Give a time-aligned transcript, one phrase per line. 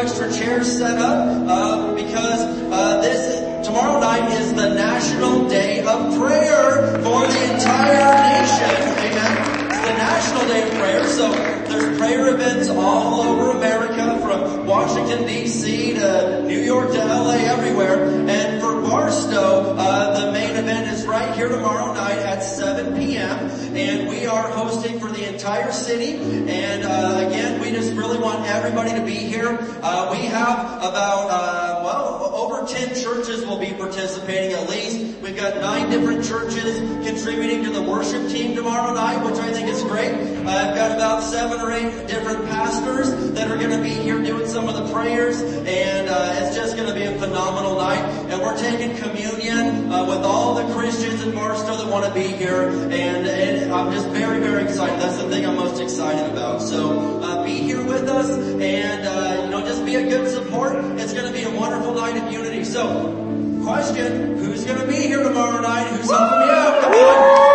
[0.00, 2.40] Extra chairs set up uh, because
[2.72, 8.80] uh, this tomorrow night is the National Day of Prayer for the entire nation.
[8.96, 9.66] Amen.
[9.66, 11.30] It's the National Day of Prayer, so
[11.68, 15.92] there's prayer events all over America, from Washington D.C.
[15.94, 18.08] to New York to LA, everywhere.
[18.26, 18.59] And
[19.00, 24.26] Barstow, uh, the main event is right here tomorrow night at 7 p.m and we
[24.26, 26.14] are hosting for the entire city.
[26.16, 29.58] And uh, again, we just really want everybody to be here.
[29.82, 35.09] Uh, we have about uh, well over 10 churches will be participating at least.
[35.22, 39.68] We've got nine different churches contributing to the worship team tomorrow night, which I think
[39.68, 40.14] is great.
[40.14, 44.46] I've got about seven or eight different pastors that are going to be here doing
[44.46, 48.02] some of the prayers, and uh, it's just going to be a phenomenal night.
[48.30, 52.26] And we're taking communion uh, with all the Christians in Barstow that want to be
[52.26, 54.98] here, and, and I'm just very, very excited.
[55.00, 56.62] That's the thing I'm most excited about.
[56.62, 60.76] So uh, be here with us and, uh, you know, just be a good support.
[60.98, 62.64] It's going to be a wonderful night of unity.
[62.64, 63.29] So,
[63.62, 65.86] question, who's going to be here tomorrow night?
[65.88, 66.80] Who's helping me out?
[66.82, 67.50] Come on.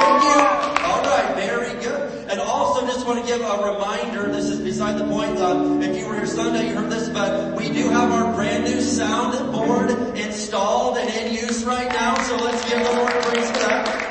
[0.00, 0.38] Thank you.
[0.84, 2.28] All right, very good.
[2.30, 5.96] And also just want to give a reminder, this is beside the point, uh, if
[5.96, 9.52] you were here Sunday, you heard this, but we do have our brand new sound
[9.52, 14.10] board installed and in use right now, so let's give the Lord praise for that.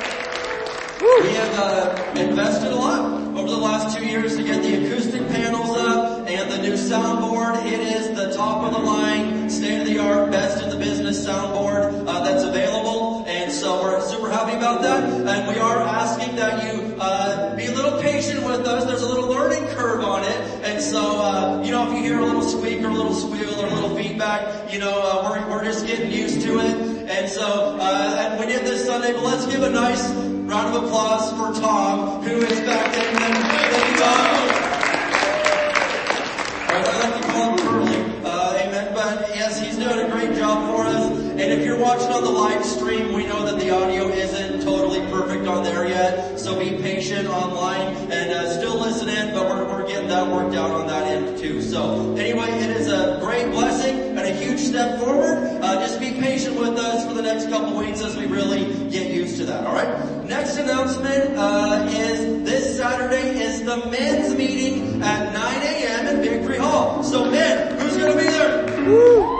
[1.22, 3.04] We have uh, invested a lot
[3.36, 7.66] over the last two years to get the acoustic panels up and the new soundboard.
[7.66, 11.24] It is the top of the line, state of the art, best in the business
[11.24, 13.24] soundboard uh, that's available.
[13.26, 15.04] And so we're super happy about that.
[15.04, 18.84] And we are asking that you uh, be a little patient with us.
[18.84, 20.40] There's a little learning curve on it.
[20.64, 23.54] And so, uh, you know, if you hear a little squeak or a little squeal
[23.60, 26.76] or a little feedback, you know, uh, we're, we're just getting used to it.
[27.08, 30.04] And so, uh, and we did this Sunday, but let's give a nice
[30.44, 33.14] Round of applause for Tom, who is back there.
[33.14, 34.54] Thank you, Tom.
[36.68, 37.63] I like to call
[41.44, 45.00] And if you're watching on the live stream, we know that the audio isn't totally
[45.10, 46.40] perfect on there yet.
[46.40, 50.56] So be patient online and uh, still listen in, but we're, we're getting that worked
[50.56, 51.60] out on that end too.
[51.60, 55.60] So anyway, it is a great blessing and a huge step forward.
[55.60, 59.12] Uh, just be patient with us for the next couple weeks as we really get
[59.12, 59.66] used to that.
[59.66, 60.24] All right.
[60.24, 66.06] Next announcement uh, is this Saturday is the men's meeting at 9 a.m.
[66.06, 67.02] in Victory Hall.
[67.02, 68.88] So men, who's going to be there?
[68.88, 69.33] Woo.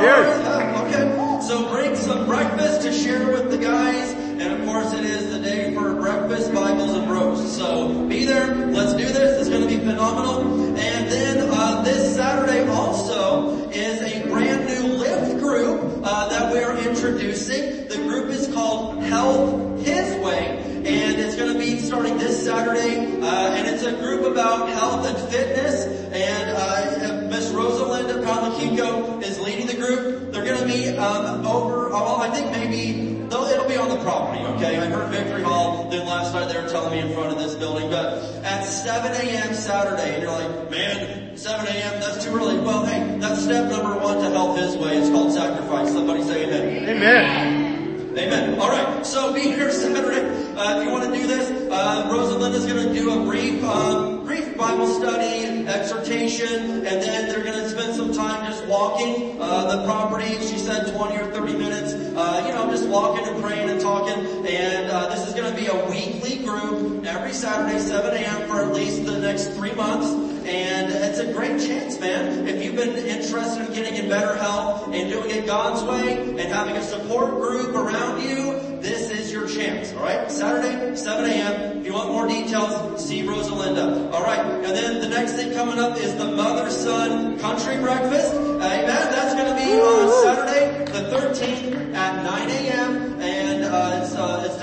[0.00, 0.84] Yes.
[0.94, 1.46] Okay.
[1.46, 4.12] So bring some breakfast to share with the guys.
[4.12, 7.56] And of course it is the day for breakfast, Bibles, and roast.
[7.56, 8.54] So be there.
[8.54, 9.40] Let's do this.
[9.40, 10.76] It's going to be phenomenal.
[10.78, 16.60] And then uh, this Saturday also is a brand new lift group uh, that we
[16.60, 17.88] are introducing.
[17.88, 20.58] The group is called Health His Way.
[20.86, 23.20] And it's going to be starting this Saturday.
[23.20, 25.86] Uh, and it's a group about health and fitness.
[26.12, 27.07] And uh,
[27.38, 30.32] Miss Rosalinda Palachico is leading the group.
[30.32, 34.42] They're going to meet um, over, well, I think maybe it'll be on the property,
[34.56, 34.76] okay?
[34.76, 37.54] I heard Victory Hall, then last night they were telling me in front of this
[37.54, 39.54] building, but at 7 a.m.
[39.54, 42.58] Saturday, and you're like, man, 7 a.m., that's too early.
[42.58, 44.96] Well, hey, that's step number one to help his way.
[44.96, 45.92] It's called sacrifice.
[45.92, 46.88] Somebody say amen.
[46.88, 48.18] Amen.
[48.18, 48.58] Amen.
[48.58, 49.06] All right.
[49.06, 50.26] So be here Saturday.
[50.56, 54.17] Uh, if you want to do this, uh, Rosalinda's going to do a brief, um,
[54.38, 59.76] brief Bible study, exhortation, and then they're going to spend some time just walking uh,
[59.76, 60.32] the property.
[60.46, 61.92] She said 20 or 30 minutes.
[61.92, 64.46] Uh, you know, just walking and praying and talking.
[64.46, 68.48] And uh, this is going to be a weekly group every Saturday, 7 a.m.
[68.48, 70.08] for at least the next three months.
[70.46, 72.46] and it's a great chance, man.
[72.46, 76.52] If you've been interested in getting in better health and doing it God's way and
[76.52, 80.30] having a support group around you, this is chance, alright?
[80.30, 81.78] Saturday, 7 a.m.
[81.78, 84.12] If you want more details, see Rosalinda.
[84.12, 88.34] Alright, and then the next thing coming up is the mother-son country breakfast.
[88.34, 88.86] Amen.
[88.86, 93.20] That's gonna be on Saturday, the 13th at 9 a.m.
[93.20, 94.58] and uh, it's, uh, it's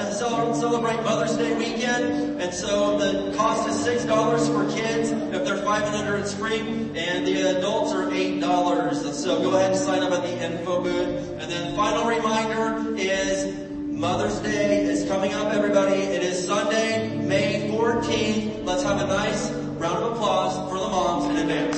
[0.56, 2.42] to celebrate Mother's Day weekend.
[2.42, 4.08] And so the cost is $6
[4.48, 5.12] for kids.
[5.12, 6.60] If they're 5 and under, it's free.
[6.60, 9.14] And the adults are $8.
[9.14, 11.42] So go ahead and sign up at the info booth.
[11.42, 13.65] And then final reminder is
[13.96, 15.94] Mother's Day is coming up, everybody.
[15.94, 18.66] It is Sunday, May 14th.
[18.66, 19.50] Let's have a nice
[19.80, 21.78] round of applause for the moms in advance.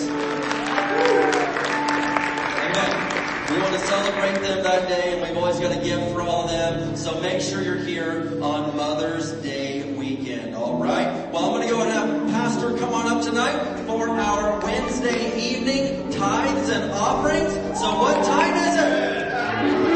[2.65, 3.53] Amen.
[3.53, 6.45] We want to celebrate them that day and we've always got a gift for all
[6.45, 6.95] of them.
[6.95, 10.55] So make sure you're here on Mother's Day weekend.
[10.55, 11.31] Alright?
[11.31, 15.39] Well, I'm going to go and have Pastor come on up tonight for our Wednesday
[15.39, 17.53] evening tithes and offerings.
[17.79, 19.27] So what time is it?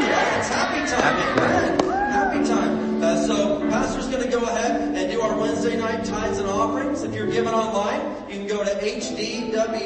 [0.06, 1.40] Yeah, it's happy time.
[1.40, 1.81] Amen
[4.42, 7.04] go ahead and do our Wednesday night tithes and offerings.
[7.04, 9.84] If you're giving online, you can go to hdwc.org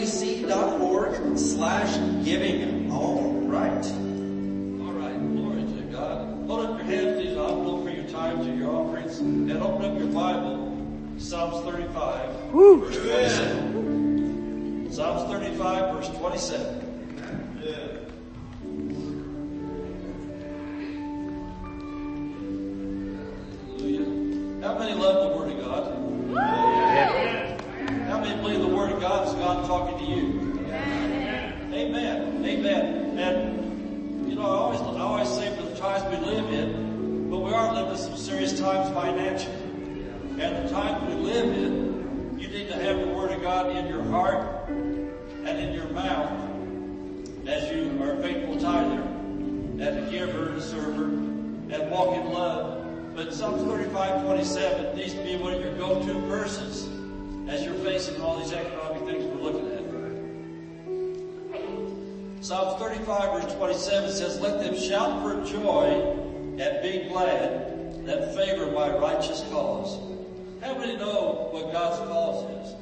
[1.37, 2.89] slash giving.
[2.89, 3.85] All right.
[3.85, 5.17] All right.
[5.35, 6.47] Glory to God.
[6.47, 7.35] Hold up your hands, please.
[7.35, 9.19] Envelope for your tithes and your offerings.
[9.19, 10.71] And open up your Bible.
[11.17, 12.85] Psalms 35, Woo.
[12.85, 14.87] verse 27.
[14.91, 16.84] Psalms 35, verse 27.
[40.75, 44.67] Times we live in, you need to have the Word of God in your heart
[44.67, 46.49] and in your mouth
[47.47, 49.01] as you are a faithful tither,
[49.79, 55.13] as a giver and a server, and walk in love but Psalms 35, 27 needs
[55.13, 56.89] to be one of your go-to verses
[57.47, 59.85] as you're facing all these economic things we're looking at.
[62.43, 65.85] Psalms 35 verse 27 says, Let them shout for joy
[66.59, 70.14] and be glad that favor my righteous cause.
[70.65, 72.75] How many know what God's cause is?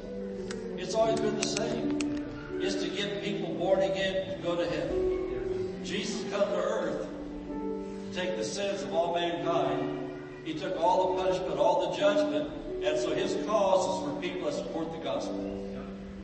[0.78, 2.24] It's always been the same.
[2.58, 5.80] It's to get people born again to go to heaven.
[5.84, 7.06] Jesus come to earth
[7.50, 10.04] to take the sins of all mankind
[10.44, 12.50] he took all the punishment, all the judgment,
[12.82, 15.40] and so his cause is for people that support the gospel.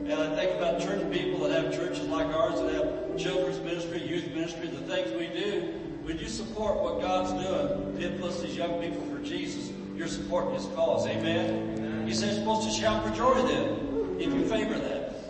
[0.00, 4.02] And I think about church people that have churches like ours that have children's ministry,
[4.02, 5.74] youth ministry, the things we do.
[6.04, 10.54] When you support what God's doing to influence these young people for Jesus, you're supporting
[10.54, 11.06] his cause.
[11.06, 12.06] Amen?
[12.06, 15.28] He says you're supposed to shout for joy then, if you favor that.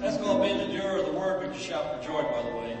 [0.00, 2.42] That's going to be the doer of the word, but you shout for joy, by
[2.42, 2.78] the way.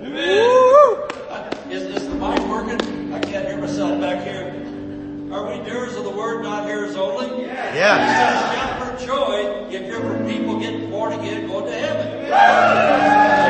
[0.00, 1.72] Amen.
[1.72, 3.12] Is, is the mic working?
[3.12, 4.54] I can't hear myself back here.
[5.32, 7.46] Are we doers of the word, not hearers only?
[7.46, 7.74] Yeah.
[7.74, 8.54] yeah.
[8.54, 12.26] Shout for joy if you're for people getting born again, going to heaven.
[12.26, 13.47] Amen.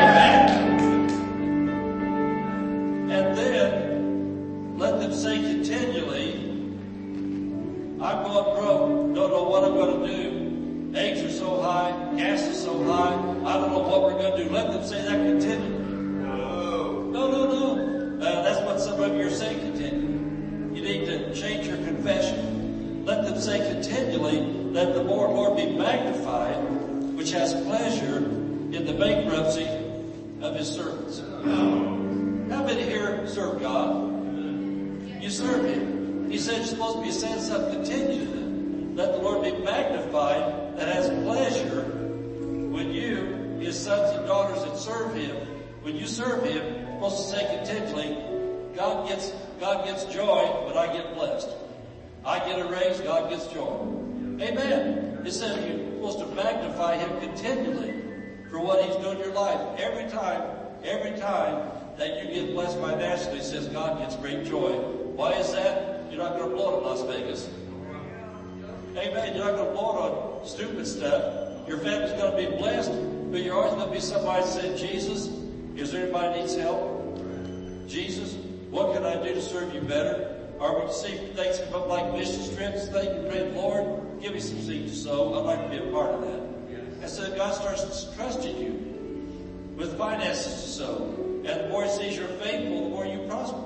[8.19, 10.97] I'm going broke, don't know what I'm going to do.
[10.97, 14.43] Eggs are so high, gas is so high, I don't know what we're going to
[14.43, 14.49] do.
[14.49, 15.69] Let them say that continually.
[17.11, 18.25] No, no, no.
[18.25, 20.75] Uh, that's what some of you are saying continually.
[20.77, 23.05] You need to change your confession.
[23.05, 26.57] Let them say continually, let the Lord, Lord be magnified,
[27.15, 29.67] which has pleasure in the bankruptcy
[30.41, 31.19] of his servants.
[32.51, 34.09] How many here serve God?
[35.21, 35.98] You serve him.
[36.29, 38.95] He said you're supposed to be a saying something continually.
[38.95, 41.83] Let the Lord be magnified that has pleasure
[42.69, 45.35] when you, his sons and daughters that serve him,
[45.81, 48.17] when you serve him, supposed to say continually,
[48.75, 51.49] God gets, God gets joy, but I get blessed.
[52.25, 53.79] I get a raise, God gets joy.
[54.41, 55.21] Amen.
[55.25, 57.93] It says you're supposed to magnify Him continually
[58.49, 59.59] for what He's doing in your life.
[59.79, 60.43] Every time,
[60.83, 64.71] every time that you get blessed financially, it says God gets great joy.
[65.15, 65.98] Why is that?
[66.09, 67.49] You're not going to blow it in Las Vegas.
[68.97, 69.35] Amen.
[69.35, 71.67] You're not going to blow it on stupid stuff.
[71.67, 72.91] Your family's going to be blessed,
[73.31, 75.27] but you're always going to be somebody that said, Jesus,
[75.75, 76.97] is there anybody needs help?
[77.87, 78.33] Jesus,
[78.69, 80.35] what can I do to serve you better?
[80.59, 84.39] Or we see things come up like mission trips, thank you, pray, Lord, give me
[84.39, 85.39] some seed to sow.
[85.39, 86.39] I'd like to be a part of that.
[87.01, 91.15] And so God starts trusting you with finances to sow.
[91.45, 93.63] And the more he sees you're faithful, the more you prosper.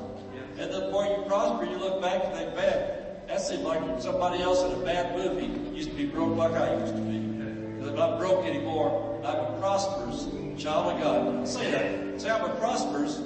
[0.57, 4.41] And the more you prosper, you look back and think, man, That seemed like somebody
[4.43, 7.19] else in a bad movie used to be broke like I used to be.
[7.19, 9.21] Because I'm not broke anymore.
[9.25, 10.27] I'm a prosperous
[10.61, 11.47] child of God.
[11.47, 12.21] Say that.
[12.21, 13.21] Say I'm a prosperous,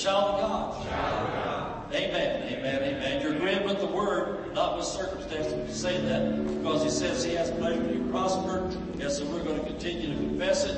[0.00, 1.94] child of God.
[1.94, 3.20] Amen, amen, amen.
[3.20, 5.68] You're agreeing with the word, not with circumstances.
[5.68, 8.72] You say that because he says he has pleasure to be prospered.
[9.00, 10.76] And so we're going to continue to confess it,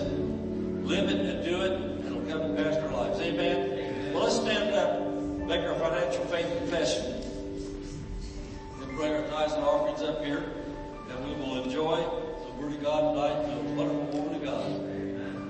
[0.83, 3.21] live it, and do it, and it'll come to pass our lives.
[3.21, 3.74] Amen.
[5.65, 7.23] Make our financial faith confession.
[8.79, 10.45] We'll bring our tithes and offerings up here,
[11.11, 14.67] and we will enjoy the Word of God tonight through the wonderful woman of God.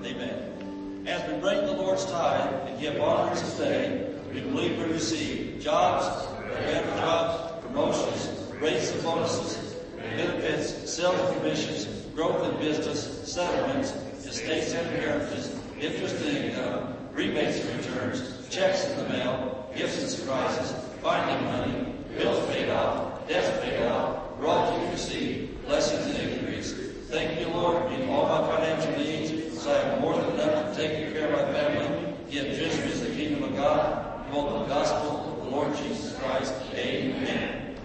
[0.05, 1.03] Amen.
[1.07, 6.27] As we bring the Lord's tithe and give offerings today, we believe we receive jobs,
[6.43, 13.91] better jobs, promotions, raises and bonuses, benefits, sales and commissions, growth in business, settlements,
[14.25, 20.09] estates and inheritances, interest and income, rebates and returns, checks in the mail, gifts and
[20.09, 26.73] surprises, finding money, bills paid off, debts paid off, royalties received, blessings and increase.
[27.09, 30.81] Thank you, Lord, meet all my financial needs, so I have more than enough to
[30.81, 35.31] take care of my family, give generously to the kingdom of God, promote the gospel
[35.31, 36.53] of the Lord Jesus Christ.
[36.73, 37.75] Amen.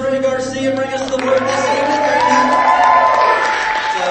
[0.00, 2.00] Miss Desiree Garcia bring us the word this evening.
[3.84, 4.02] It's a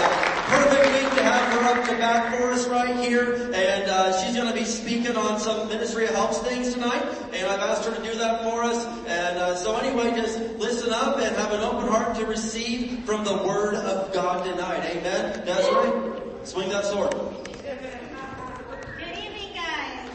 [0.46, 4.36] perfect week to have her up to bat for us right here and uh, she's
[4.36, 7.02] going to be speaking on some ministry of helps things tonight
[7.34, 10.94] and I've asked her to do that for us and uh, so anyway just listen
[10.94, 14.84] up and have an open heart to receive from the word of God tonight.
[14.96, 15.44] Amen.
[15.46, 17.12] Desiree, swing that sword.
[17.12, 20.10] Good evening, guys.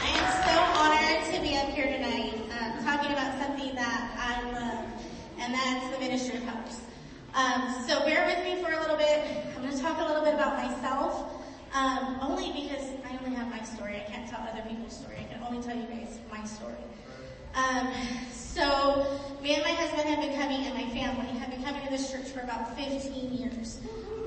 [0.00, 4.42] I am so honored to be up here tonight, um, talking about something that I
[4.52, 4.84] love,
[5.38, 6.80] and that's the ministry of helps.
[7.36, 9.22] Um, so bear with me for a little bit.
[9.54, 11.44] I'm going to talk a little bit about myself,
[11.74, 13.96] um, only because I only have my story.
[13.96, 15.16] I can't tell other people's story.
[15.20, 16.80] I can only tell you guys my story.
[17.54, 17.92] Um,
[18.32, 21.90] so me and my husband have been coming, and my family have been coming to
[21.90, 23.80] this church for about 15 years.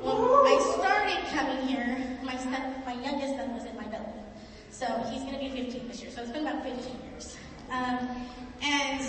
[0.03, 4.05] When I started coming here, my son, my youngest son was in my belly.
[4.69, 7.37] So he's gonna be 15 this year, so it's been about 15 years.
[7.71, 8.07] Um,
[8.61, 9.01] and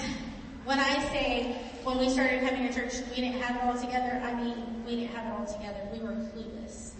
[0.70, 4.22] when I say, when we started coming to church, we didn't have it all together,
[4.24, 5.80] I mean, we didn't have it all together.
[5.92, 6.92] We were clueless.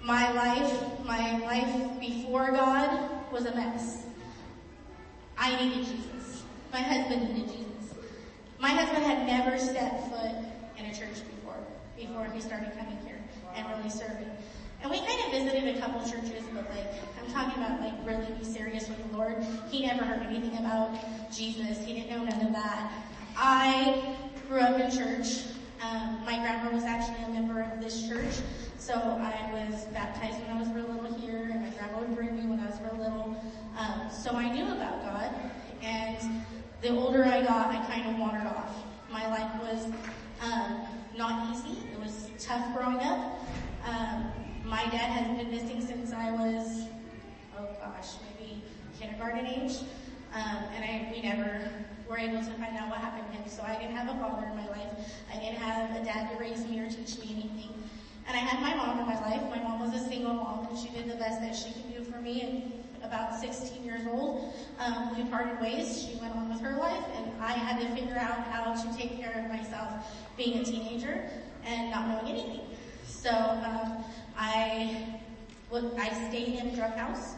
[0.00, 0.72] My life,
[1.04, 4.06] my life before God was a mess.
[5.36, 6.44] I needed Jesus.
[6.72, 7.98] My husband needed Jesus.
[8.60, 10.36] My husband had never stepped foot
[10.78, 11.58] in a church before,
[11.96, 13.18] before he started coming here
[13.56, 14.30] and really serving.
[14.86, 16.86] And we kind of visited a couple churches, but like,
[17.18, 19.44] I'm talking about like really be serious with the Lord.
[19.68, 20.96] He never heard anything about
[21.32, 21.84] Jesus.
[21.84, 22.92] He didn't know none of that.
[23.36, 24.14] I
[24.48, 25.42] grew up in church.
[25.82, 28.36] Um, my grandma was actually a member of this church.
[28.78, 32.36] So I was baptized when I was real little here, and my grandma would bring
[32.36, 33.36] me when I was real little.
[33.76, 35.34] Um, so I knew about God.
[35.82, 36.44] And
[36.80, 38.84] the older I got, I kind of wandered off.
[39.10, 39.86] My life was
[40.42, 41.76] um, not easy.
[41.92, 43.40] It was tough growing up.
[43.84, 44.32] Um,
[44.66, 46.86] my dad has been missing since I was,
[47.56, 48.62] oh gosh, maybe
[48.98, 49.78] kindergarten age.
[50.34, 51.70] Um, and I, we never
[52.10, 53.48] were able to find out what happened to him.
[53.48, 54.90] So I didn't have a father in my life.
[55.32, 57.74] I didn't have a dad to raise me or teach me anything.
[58.26, 59.42] And I had my mom in my life.
[59.50, 62.10] My mom was a single mom and she did the best that she could do
[62.10, 62.42] for me.
[62.42, 66.02] And about 16 years old, um, we parted ways.
[66.02, 69.16] She went on with her life and I had to figure out how to take
[69.20, 71.30] care of myself being a teenager
[71.64, 72.66] and not knowing anything.
[73.06, 74.04] So, um,
[74.38, 75.20] I,
[75.70, 77.34] would, I stayed in a drug house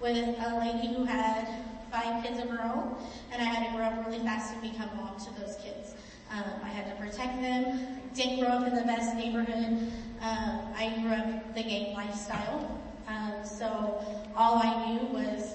[0.00, 1.44] with a lady who had
[1.90, 2.94] five kids of her own
[3.32, 5.94] and I had to grow up really fast and become mom to those kids.
[6.30, 7.98] Um, I had to protect them.
[8.14, 9.90] Didn't grow up in the best neighborhood.
[10.20, 12.80] Um, I grew up the gang lifestyle.
[13.08, 14.04] Um, so
[14.36, 15.54] all I knew was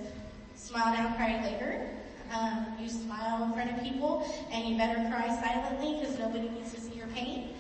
[0.56, 1.88] smile now, cry later.
[2.34, 6.74] Um, you smile in front of people and you better cry silently because nobody needs
[6.74, 7.54] to see your pain.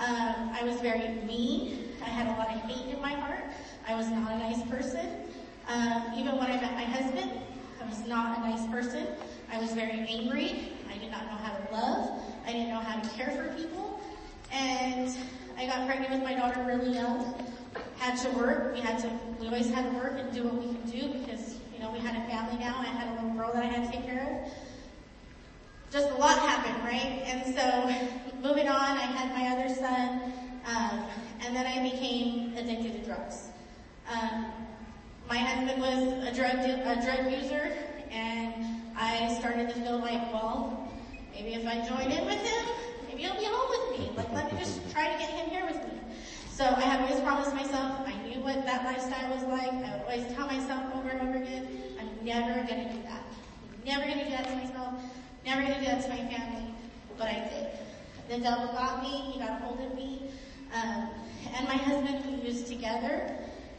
[0.00, 1.90] Um, I was very mean.
[2.02, 3.44] I had a lot of hate in my heart.
[3.86, 5.06] I was not a nice person.
[5.68, 7.30] Um, even when I met my husband,
[7.82, 9.06] I was not a nice person.
[9.52, 10.72] I was very angry.
[10.90, 12.22] I did not know how to love.
[12.46, 14.00] I didn't know how to care for people.
[14.50, 15.14] And
[15.58, 17.34] I got pregnant with my daughter really young.
[17.98, 18.74] Had to work.
[18.74, 21.56] We had to, we always had to work and do what we could do because,
[21.74, 22.76] you know, we had a family now.
[22.78, 24.52] I had a little girl that I had to take care of.
[25.90, 27.22] Just a lot happened, right?
[27.26, 30.32] And so moving on, I had my other son,
[30.66, 31.04] um,
[31.44, 33.50] and then I became addicted to drugs.
[34.10, 34.52] Um,
[35.28, 37.72] my husband was a drug a drug user,
[38.10, 40.92] and I started to feel like, well,
[41.32, 42.66] maybe if I join in with him,
[43.08, 44.12] maybe he'll be home with me.
[44.16, 46.00] Like, let me just try to get him here with me.
[46.50, 49.72] So I have always promised myself, I knew what that lifestyle was like.
[49.72, 51.66] I would always tell myself over and over again,
[51.98, 53.24] I'm never gonna do that.
[53.84, 54.94] Never gonna do that to myself.
[55.44, 56.74] Never gonna do that to my family.
[57.18, 57.68] But I did.
[58.28, 59.32] The devil got me.
[59.32, 60.30] He got a hold of me.
[60.72, 61.08] Um,
[61.56, 63.36] and my husband, we was together.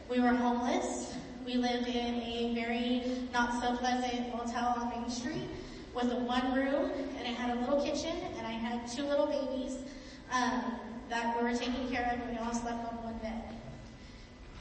[0.08, 1.14] We were homeless.
[1.44, 5.48] We lived in a very not so pleasant motel on Main Street
[5.94, 9.26] with a one room and it had a little kitchen and I had two little
[9.26, 9.78] babies,
[10.30, 13.42] um, that we were taking care of and we all slept on one bed.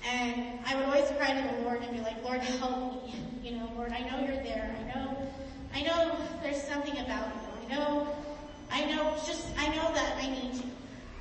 [0.03, 3.13] And I would always cry to the Lord and be like, Lord, help me.
[3.43, 4.75] You know, Lord, I know you're there.
[4.79, 5.15] I know,
[5.75, 7.69] I know there's something about you.
[7.69, 8.07] I know,
[8.71, 10.71] I know, just, I know that I need you.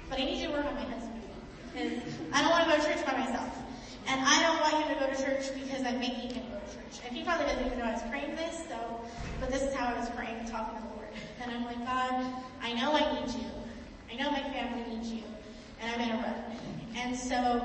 [0.09, 1.23] But I need you to work on my husband.
[1.73, 1.93] Because
[2.33, 3.64] I don't want to go to church by myself.
[4.07, 6.77] And I don't want him to go to church because I'm making him go to
[6.77, 7.01] church.
[7.07, 9.01] And he probably doesn't even know I was praying this, so,
[9.41, 11.09] but this is how I was praying and talking to the Lord.
[11.43, 13.51] And I'm like, God, I know I need you.
[14.13, 15.23] I know my family needs you.
[15.81, 16.37] And I'm in a rut.
[16.97, 17.61] And so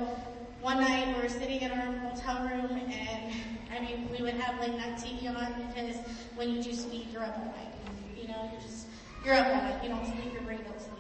[0.62, 3.34] one night we were sitting in our hotel room and
[3.72, 5.96] I mean, we would have late night TV on because
[6.36, 7.74] when you do speed, you're up all night.
[8.20, 8.88] You know, you're just,
[9.24, 9.84] you're up all night.
[9.84, 11.00] You don't sleep, your brain don't sleep.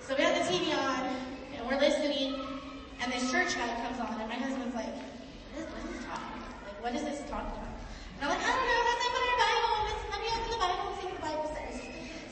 [0.00, 1.16] So we had the TV on
[1.56, 2.53] and we're listening
[3.04, 4.88] and this church guy comes on and my husband's like,
[5.52, 6.56] what is, this talking about?
[6.64, 7.76] Like, what is this talking about?
[8.16, 10.62] And I'm like, I don't know, let's open our Bible, let's, let me open the
[10.64, 11.76] Bible and see what the Bible says.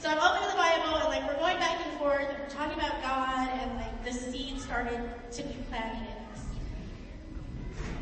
[0.01, 2.81] So I'm opening the Bible and like we're going back and forth and we're talking
[2.81, 6.41] about God and like the seed started to be planted in us.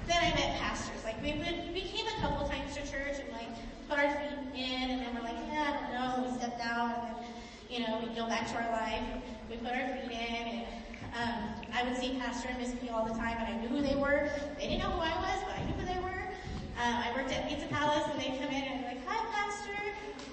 [0.06, 1.02] Then I met pastors.
[1.02, 1.42] Like we,
[1.74, 3.50] we came a couple times to church and like
[3.90, 7.02] put our feet in and then we're like, yeah, I don't know, we stepped out
[7.02, 7.26] and then,
[7.66, 9.02] you know, we go back to our life.
[9.50, 10.66] We put our feet in and
[11.16, 13.83] um, I would see Pastor and Miss P all the time and I knew who
[13.83, 14.31] they were.
[14.59, 16.23] They didn't know who I was, but I knew who they were.
[16.79, 19.77] Um, I worked at Pizza Palace and they'd come in and be like, hi Pastor,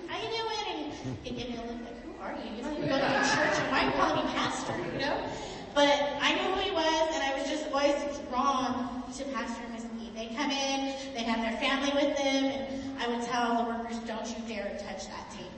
[0.08, 0.94] how you doing?
[1.04, 2.58] And he'd give me a look like, who are you?
[2.58, 5.18] You don't even go to a church why are you calling me pastor, you know?
[5.74, 7.96] But I knew who he was and I was just always
[8.30, 10.12] drawn to Pastor and Miss P.
[10.16, 13.98] They come in, they have their family with them and I would tell the workers,
[14.08, 15.52] don't you dare touch that table.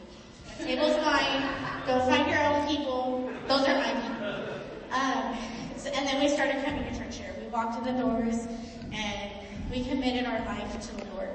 [0.47, 1.43] That table's mine.
[1.85, 3.31] Go find your own people.
[3.47, 4.58] Those are my people.
[4.91, 5.37] Um,
[5.77, 7.33] so, and then we started coming to church here.
[7.39, 8.47] We walked in the doors
[8.91, 9.31] and
[9.71, 11.29] we committed our life to the Lord.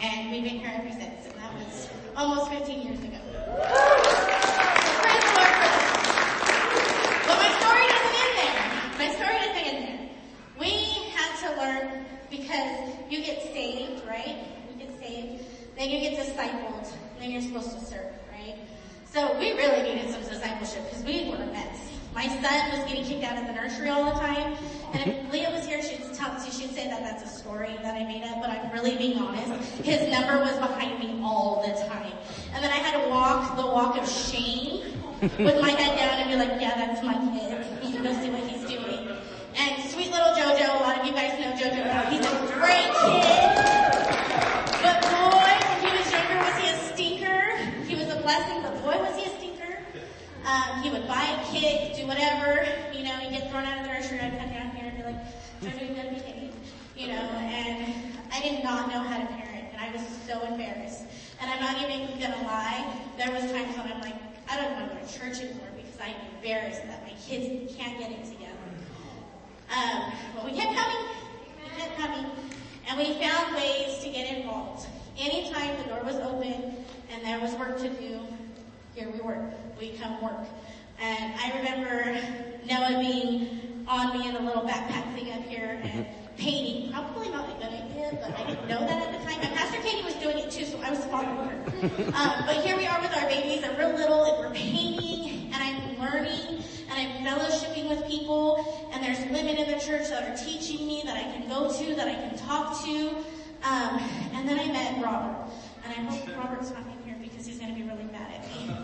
[0.00, 3.18] And we've been here ever since, and that was almost 15 years ago.
[7.26, 8.56] But my story doesn't end there.
[8.96, 10.08] My story doesn't end there.
[10.58, 10.72] We
[11.12, 14.38] had to learn because you get saved, right?
[14.72, 15.44] You get saved,
[15.76, 18.56] then you get discipled, then you're supposed to serve, right?
[19.04, 21.99] So we really needed some discipleship because we were a mess.
[22.14, 24.56] My son was getting kicked out of the nursery all the time.
[24.92, 28.04] And if Leah was here, she'd tell, she'd say that that's a story that I
[28.04, 29.62] made up, but I'm really being honest.
[29.78, 32.12] His number was behind me all the time.
[32.52, 36.30] And then I had to walk the walk of shame with my head down and
[36.30, 37.64] be like, yeah, that's my kid.
[37.84, 39.16] You can go see what he's doing.
[39.56, 42.10] And sweet little Jojo, a lot of you guys know Jojo now.
[42.10, 43.70] He's a great kid.
[44.82, 47.56] But boy, when he was younger, was he a stinker?
[47.86, 49.78] He was a blessing, but boy, was he a stinker.
[50.50, 52.66] Um, he would bite, kick, do whatever.
[52.92, 54.18] You know, he'd get thrown out of the nursery.
[54.18, 55.22] I'd come down here and be like,
[55.62, 56.52] Jojo, you gotta behave.
[56.96, 57.94] You know, and
[58.32, 61.04] I did not know how to parent, and I was so embarrassed.
[61.40, 62.84] And I'm not even gonna lie,
[63.16, 64.16] there was times when I'm like,
[64.50, 67.96] I don't want to go to church anymore because I'm embarrassed that my kids can't
[67.98, 68.50] get it together.
[69.70, 71.06] Um, but we kept coming,
[71.62, 72.26] we kept coming,
[72.88, 74.88] and we found ways to get involved.
[75.16, 76.74] Anytime the door was open
[77.12, 78.20] and there was work to do,
[79.00, 79.40] here we work.
[79.80, 80.46] We come work.
[81.00, 82.20] And I remember
[82.68, 86.92] Noah being on me in a little backpack thing up here and painting.
[86.92, 89.40] Probably not a good idea, but I didn't know that at the time.
[89.40, 91.56] And Pastor Katie was doing it too, so I was following her.
[92.20, 95.54] Um, but here we are with our babies, and we're little, and we're painting, and
[95.54, 100.36] I'm learning, and I'm fellowshipping with people, and there's women in the church that are
[100.44, 103.08] teaching me that I can go to, that I can talk to.
[103.64, 103.98] Um,
[104.34, 105.50] and then I met Robert,
[105.84, 108.09] and I hope Robert's not in here because he's going to be really mad at
[108.09, 108.09] me.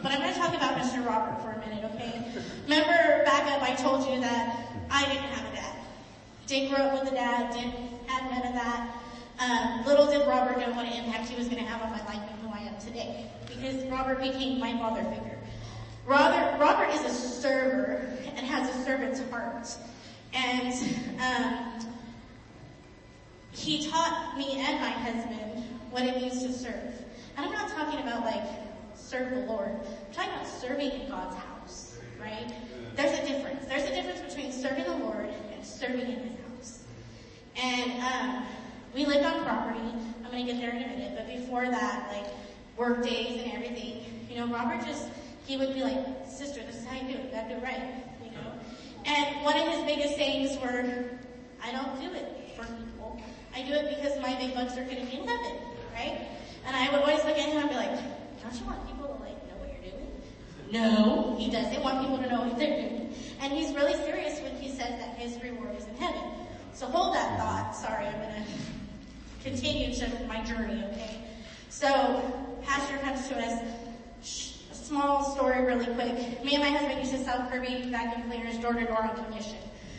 [0.02, 1.04] But I'm going to talk about Mr.
[1.06, 2.24] Robert for a minute, okay?
[2.64, 5.76] Remember back up, I told you that I didn't have a dad.
[6.46, 8.94] Didn't grow up with a dad, didn't had none of that.
[9.38, 12.22] Um, little did Robert know what impact he was going to have on my life
[12.30, 15.38] and who I am today, because Robert became my father figure.
[16.06, 19.68] Robert, Robert is a server and has a servant's heart,
[20.32, 20.72] and
[21.20, 21.92] um,
[23.52, 27.02] he taught me and my husband what it means to serve.
[27.36, 28.65] And I'm not talking about like
[29.06, 29.68] serve the Lord.
[29.68, 32.52] I'm talking about serving in God's house, right?
[32.96, 33.66] There's a difference.
[33.66, 36.82] There's a difference between serving the Lord and serving in His house.
[37.56, 38.46] And um,
[38.94, 39.78] we lived on property.
[40.24, 42.32] I'm going to get there in a minute, but before that, like
[42.76, 45.08] work days and everything, you know, Robert just
[45.46, 47.24] he would be like, "Sister, this is how you do it.
[47.26, 48.52] You gotta do it right," you know.
[49.04, 51.04] And one of his biggest sayings were,
[51.62, 53.20] "I don't do it for people.
[53.54, 55.52] I do it because my big bucks are going to be in heaven,
[55.94, 56.26] right?"
[56.66, 57.96] And I would always look at him and be like,
[58.46, 60.06] "Don't you want people to like know what you're doing?"
[60.70, 63.12] No, he doesn't want people to know what they're doing.
[63.40, 66.22] And he's really serious when he says that his reward is in heaven.
[66.72, 67.74] So hold that thought.
[67.74, 68.44] Sorry, I'm gonna
[69.42, 71.22] continue to my journey, okay?
[71.70, 71.88] So,
[72.62, 73.62] pastor comes to us,
[74.70, 76.44] a small story really quick.
[76.44, 79.58] Me and my husband used to sell Kirby vacuum cleaners door to door on commission.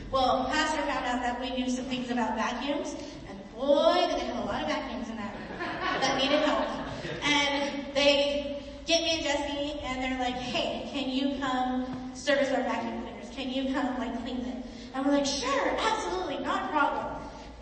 [0.10, 2.95] Well, pastor found out that we knew some things about vacuums,
[3.29, 6.87] and boy, did they have a lot of vacuums in that room that needed help.
[7.23, 12.63] And they get me and Jesse, and they're like, hey, can you come service our
[12.63, 13.30] vacuum cleaners?
[13.36, 14.63] Can you come like clean them?
[14.93, 17.06] And we're like, sure, absolutely, not a problem.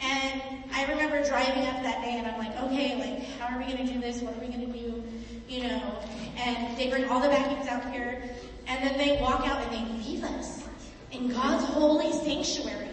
[0.01, 0.41] And
[0.73, 3.91] I remember driving up that day and I'm like, okay, like, how are we gonna
[3.91, 4.21] do this?
[4.21, 5.03] What are we gonna do?
[5.47, 5.99] You know,
[6.37, 8.23] and they bring all the vacuums out here
[8.67, 10.63] and then they walk out and they leave us
[11.11, 12.89] in God's holy sanctuary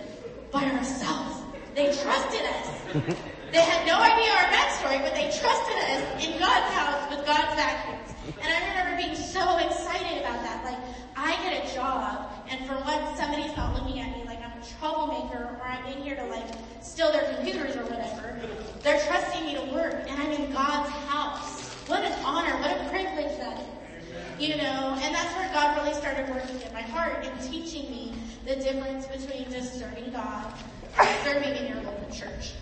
[0.51, 1.42] by ourselves.
[1.75, 3.16] They trusted us.
[3.53, 7.55] They had no idea our backstory, but they trusted us in God's house with God's
[7.55, 8.09] vacuums.
[8.41, 10.65] And I remember being so excited about that.
[10.65, 10.79] Like,
[11.15, 14.65] I get a job, and for once somebody's not looking at me like I'm a
[14.81, 16.47] troublemaker or I'm in here to like
[16.81, 18.41] steal their computers or whatever.
[18.81, 21.61] They're trusting me to work, and I'm in God's house.
[21.88, 24.41] What an honor, what a privilege that is.
[24.41, 28.15] You know, and that's where God really started working in my heart and teaching me
[28.47, 30.55] the difference between just serving God
[30.99, 32.55] and serving in your local church.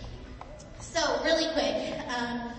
[0.80, 2.52] So really quick, um,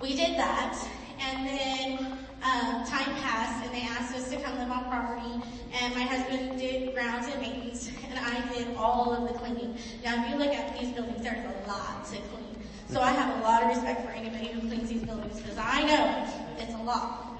[0.00, 0.76] we did that,
[1.20, 5.44] and then um, time passed, and they asked us to come live on property,
[5.80, 9.76] and my husband did grounds and maintenance, and I did all of the cleaning.
[10.02, 12.56] Now, if you look at these buildings, there's a lot to clean.
[12.88, 15.82] So I have a lot of respect for anybody who cleans these buildings because I
[15.82, 16.26] know
[16.58, 17.38] it's a lot.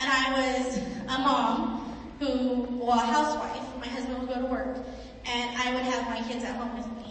[0.00, 3.62] And I was a mom who, well, a housewife.
[3.78, 4.78] My husband would go to work,
[5.26, 7.05] and I would have my kids at home with me.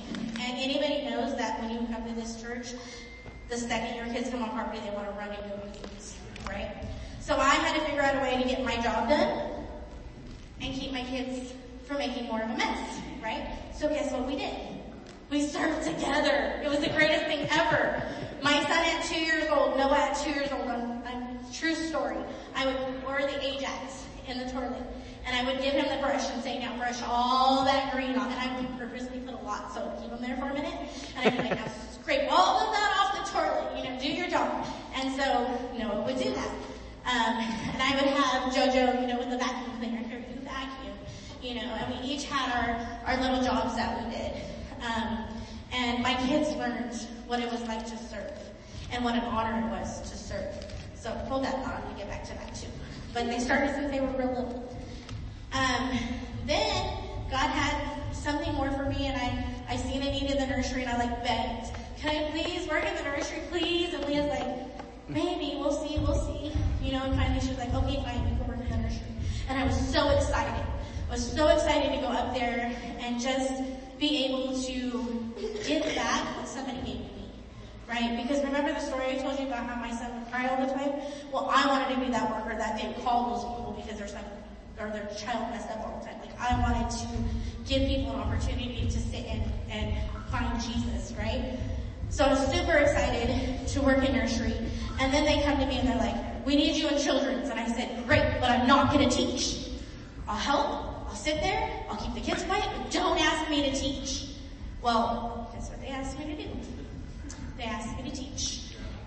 [0.54, 2.74] Anybody knows that when you come to this church,
[3.50, 6.18] the second your kids come on property, they want to run into abuse,
[6.48, 6.86] right?
[7.20, 9.66] So I had to figure out a way to get my job done
[10.62, 11.54] and keep my kids
[11.86, 13.48] from making more of a mess, right?
[13.74, 14.56] So guess what we did?
[15.30, 16.62] We served together.
[16.64, 18.02] It was the greatest thing ever.
[18.42, 20.96] My son at two years old, Noah at two years old, I'm,
[21.54, 22.18] true story.
[22.54, 24.84] I would pour the Ajax in the toilet
[25.26, 28.32] and I would give him the brush and say, now brush all that green off.
[28.32, 30.90] And I would purposely put a lot so keep him there for a minute.
[31.18, 34.08] And I'd be like, now scrape all of that off the toilet, you know, do
[34.08, 34.66] your job.
[34.94, 35.26] And so
[35.78, 36.50] Noah would do that.
[37.06, 37.38] Um,
[37.74, 40.94] and I would have Jojo, you know, with the vacuum cleaner, here, you vacuum,
[41.42, 44.34] you know, and we each had our, our little jobs that we did.
[44.82, 45.26] Um,
[45.72, 46.94] and my kids learned
[47.28, 48.32] what it was like to serve
[48.92, 50.54] and what an honor it was to serve.
[50.96, 52.68] So hold that thought and get back to that too.
[53.14, 54.75] But they started since they were real little.
[55.56, 55.98] Um,
[56.46, 56.98] then
[57.32, 60.84] God had something more for me and I, I seen a need in the nursery
[60.84, 63.94] and I like begged, can I please work in the nursery please?
[63.94, 64.46] And Leah's like,
[65.08, 66.52] maybe, we'll see, we'll see.
[66.84, 69.08] You know, and finally she was like, okay fine, you can work in the nursery.
[69.48, 70.66] And I was so excited.
[71.08, 73.54] I was so excited to go up there and just
[73.98, 75.34] be able to
[75.66, 77.32] give back what somebody gave me.
[77.88, 78.22] Right?
[78.22, 80.74] Because remember the story I told you about how my son would cry all the
[80.74, 81.00] time?
[81.32, 84.26] Well, I wanted to be that worker that didn't call those people because their son
[84.80, 86.20] or their child messed up all the time.
[86.20, 87.08] Like I wanted to
[87.68, 89.96] give people an opportunity to sit and, and
[90.30, 91.58] find Jesus, right?
[92.10, 94.56] So I was super excited to work in nursery.
[95.00, 96.16] And then they come to me and they're like,
[96.46, 97.50] we need you in children's.
[97.50, 99.70] And I said, great, but I'm not gonna teach.
[100.28, 103.76] I'll help, I'll sit there, I'll keep the kids quiet, but don't ask me to
[103.76, 104.30] teach.
[104.82, 106.50] Well, that's what they asked me to do.
[107.58, 108.62] They asked me to teach.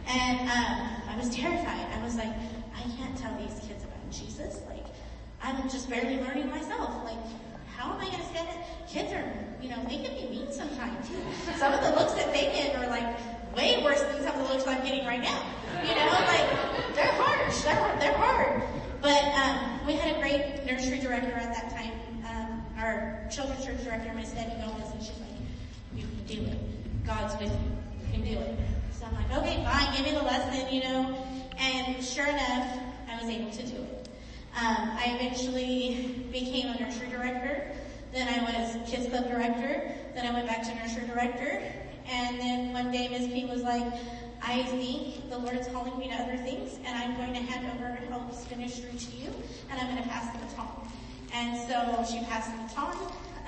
[0.06, 1.86] And um, I was terrified.
[1.92, 2.32] I was like,
[2.74, 4.60] I can't tell these kids about Jesus.
[5.42, 7.04] I'm just barely learning myself.
[7.04, 7.18] Like,
[7.76, 8.56] how am I going to stand it?
[8.88, 9.32] Kids are,
[9.62, 11.08] you know, they can be mean sometimes.
[11.08, 11.14] too.
[11.58, 13.06] Some of the looks that they get are like
[13.54, 15.42] way worse than some of the looks I'm getting right now.
[15.82, 17.62] You know, like they're harsh.
[17.62, 18.62] They're they're hard.
[19.00, 21.92] But um, we had a great nursery director at that time.
[22.26, 25.38] Um, our children's church director, Miss Debbie Gomez, and she's like,
[25.94, 27.06] "You can do it.
[27.06, 27.70] God's with you.
[28.02, 28.58] You can do it."
[28.98, 29.94] So I'm like, "Okay, fine.
[29.96, 31.24] Give me the lesson," you know.
[31.58, 32.78] And sure enough,
[33.08, 33.97] I was able to do it.
[34.58, 37.70] Um, I eventually became a nursery director.
[38.12, 39.92] Then I was kids club director.
[40.16, 41.62] Then I went back to nursery director.
[42.10, 43.28] And then one day Ms.
[43.28, 43.86] P was like,
[44.42, 47.98] I think the Lord's calling me to other things and I'm going to hand over
[48.08, 49.30] Helps ministry to you
[49.70, 50.90] and I'm going to pass the baton.
[51.32, 52.96] And so she passed the baton.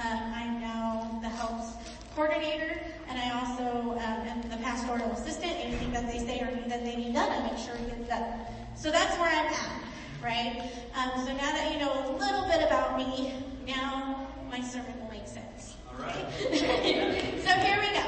[0.04, 1.72] Um, I'm now the Helps
[2.14, 5.54] coordinator and I also um, am the pastoral assistant.
[5.58, 8.32] Anything that they say or that they need done, I make sure it gets done.
[8.76, 9.90] So that's where I'm at
[10.22, 10.70] right?
[10.94, 13.32] Um, so now that you know a little bit about me,
[13.66, 15.76] now my sermon will make sense.
[15.88, 16.26] All right.
[16.40, 18.04] so here we go.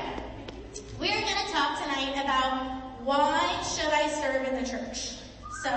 [0.98, 5.16] We're going to talk tonight about why should I serve in the church.
[5.62, 5.70] So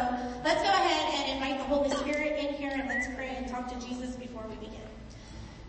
[0.43, 3.67] let's go ahead and invite the Holy Spirit in here and let's pray and talk
[3.71, 4.81] to Jesus before we begin.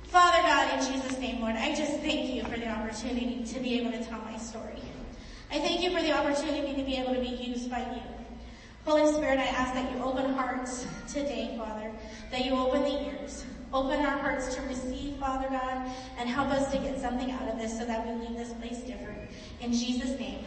[0.04, 3.78] Father God, in Jesus' name, Lord, I just thank you for the opportunity to be
[3.80, 4.80] able to tell my story.
[5.50, 8.15] I thank you for the opportunity to be able to be used by you.
[8.86, 11.90] Holy Spirit, I ask that you open hearts today, Father,
[12.30, 16.70] that you open the ears, open our hearts to receive, Father God, and help us
[16.70, 19.18] to get something out of this so that we leave this place different.
[19.60, 20.38] In Jesus' name,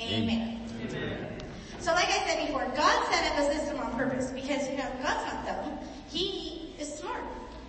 [0.00, 0.60] amen.
[0.80, 1.38] amen.
[1.80, 4.88] So like I said before, God set up a system on purpose because, you know,
[5.02, 5.78] God's not dumb.
[6.08, 7.24] He is smart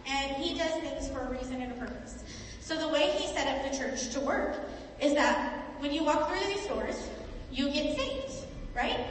[0.05, 2.23] and he does things for a reason and a purpose.
[2.61, 4.57] So the way he set up the church to work
[5.01, 7.09] is that when you walk through these doors,
[7.51, 9.07] you get saved, right?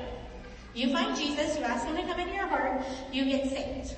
[0.78, 3.96] You find Jesus, you ask him to come into your heart, you get saved.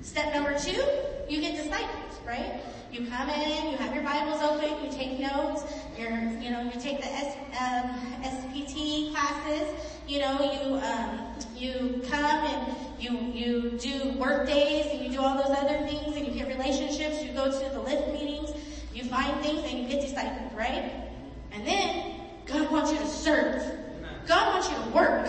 [0.00, 0.80] Step number two,
[1.28, 2.62] you get disciples, right?
[2.92, 5.64] You come in, you have your Bibles open, you take notes,
[5.98, 7.90] you're, you know, you take the S, um,
[8.22, 9.68] SPT classes,
[10.06, 15.20] you know, you, um, you come and you, you do work days and you do
[15.20, 18.52] all those other things and you get relationships, you go to the lift meetings,
[18.94, 20.92] you find things and you get discipled, right?
[21.50, 23.80] And then God wants you to serve.
[24.28, 25.28] God wants you to work.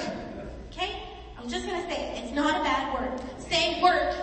[1.45, 2.23] I'm just gonna say it.
[2.23, 3.21] It's not a bad word.
[3.37, 4.15] Say work.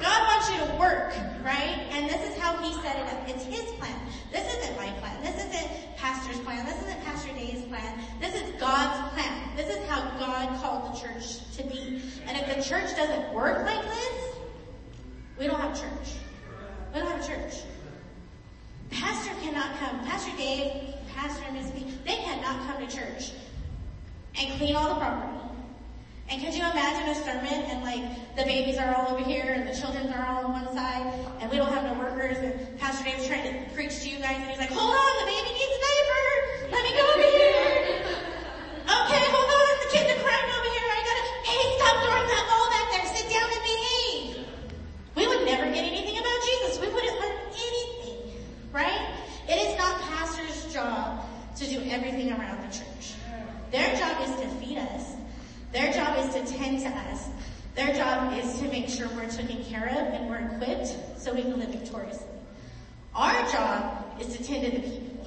[0.00, 1.12] God wants you to work,
[1.44, 1.84] right?
[1.92, 3.28] And this is how he set it up.
[3.28, 3.94] It's his plan.
[4.32, 5.22] This isn't my plan.
[5.22, 6.64] This isn't pastor's plan.
[6.64, 8.00] This isn't Pastor Dave's plan.
[8.22, 9.54] This is God's plan.
[9.54, 12.00] This is how God called the church to be.
[12.26, 14.36] And if the church doesn't work like this,
[15.38, 16.14] we don't have church.
[16.94, 17.64] We don't have church.
[18.88, 20.06] Pastor cannot come.
[20.06, 23.32] Pastor Dave, Pastor and Miss B, they cannot come to church
[24.40, 25.47] and clean all the property.
[26.30, 28.04] And could you imagine a sermon and like
[28.36, 31.08] the babies are all over here and the children are all on one side
[31.40, 34.36] and we don't have no workers and Pastor Dave's trying to preach to you guys
[34.36, 36.24] and he's like, hold on, the baby needs a diaper.
[36.68, 38.04] Let me go over here.
[38.92, 40.88] Okay, hold on, the kids are crying over here.
[40.92, 43.06] I gotta, hey, stop throwing that ball back there.
[43.08, 44.44] Sit down and behave.
[45.16, 46.76] We would never get anything about Jesus.
[46.76, 48.36] We wouldn't learn anything,
[48.72, 49.16] right?
[49.48, 51.24] It is not pastor's job
[51.56, 53.16] to do everything around the church.
[53.72, 55.17] Their job is to feed us.
[55.72, 57.28] Their job is to tend to us.
[57.74, 61.42] Their job is to make sure we're taken care of and we're equipped so we
[61.42, 62.26] can live victoriously.
[63.14, 65.26] Our job is to tend to the people,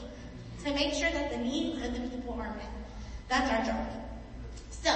[0.66, 2.72] to make sure that the needs of the people are met.
[3.30, 3.88] That's our job.
[4.70, 4.92] So,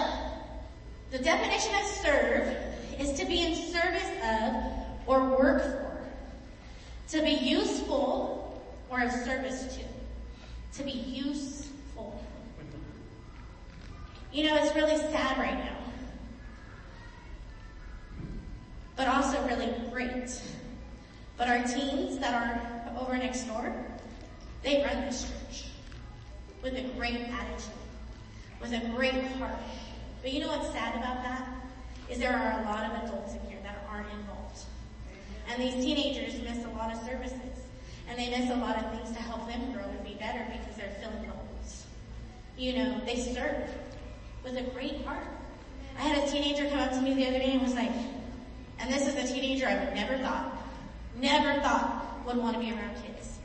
[1.11, 2.57] the definition of serve
[2.99, 4.55] is to be in service of
[5.05, 6.07] or work for.
[7.09, 10.79] To be useful or of service to.
[10.79, 11.64] To be useful.
[14.35, 15.77] You know, it's really sad right now.
[18.97, 20.41] But also really great.
[21.37, 23.73] But our teens that are over next door,
[24.61, 25.67] they run this church
[26.61, 27.79] with a great attitude,
[28.59, 29.55] with a great heart.
[30.21, 31.47] But you know what's sad about that?
[32.09, 34.59] Is there are a lot of adults in here that aren't involved.
[35.47, 37.39] And these teenagers miss a lot of services.
[38.09, 40.75] And they miss a lot of things to help them grow and be better because
[40.75, 41.85] they're filling holes.
[42.57, 43.69] You know, they serve
[44.45, 45.27] with a great heart.
[45.97, 47.91] I had a teenager come up to me the other day and was like,
[48.79, 50.55] and this is a teenager I would never thought,
[51.19, 53.39] never thought would want to be around kids.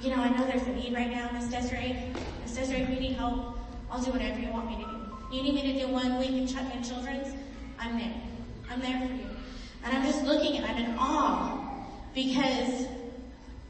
[0.00, 1.96] You know, I know there's a need right now, Miss Desiree.
[2.42, 3.56] Miss Desiree, you need help,
[3.90, 5.36] I'll do whatever you want me to do.
[5.36, 7.34] You need me to do one week in children's?
[7.78, 8.14] I'm there.
[8.70, 9.26] I'm there for you.
[9.84, 11.58] And I'm just looking and I'm in awe
[12.14, 12.86] because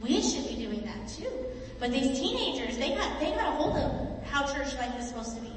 [0.01, 1.31] we should be doing that too.
[1.79, 5.37] But these teenagers, they got, they got a hold of how church life is supposed
[5.37, 5.52] to be.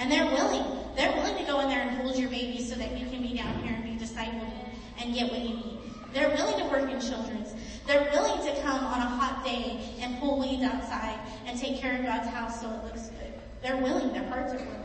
[0.00, 0.64] And they're willing.
[0.96, 3.36] They're willing to go in there and hold your baby so that you can be
[3.36, 4.50] down here and be discipled
[4.98, 5.78] and, get what you need.
[6.12, 7.54] They're willing to work in children's.
[7.86, 11.96] They're willing to come on a hot day and pull weeds outside and take care
[11.96, 13.32] of God's house so it looks good.
[13.62, 14.12] They're willing.
[14.12, 14.84] Their hearts are willing.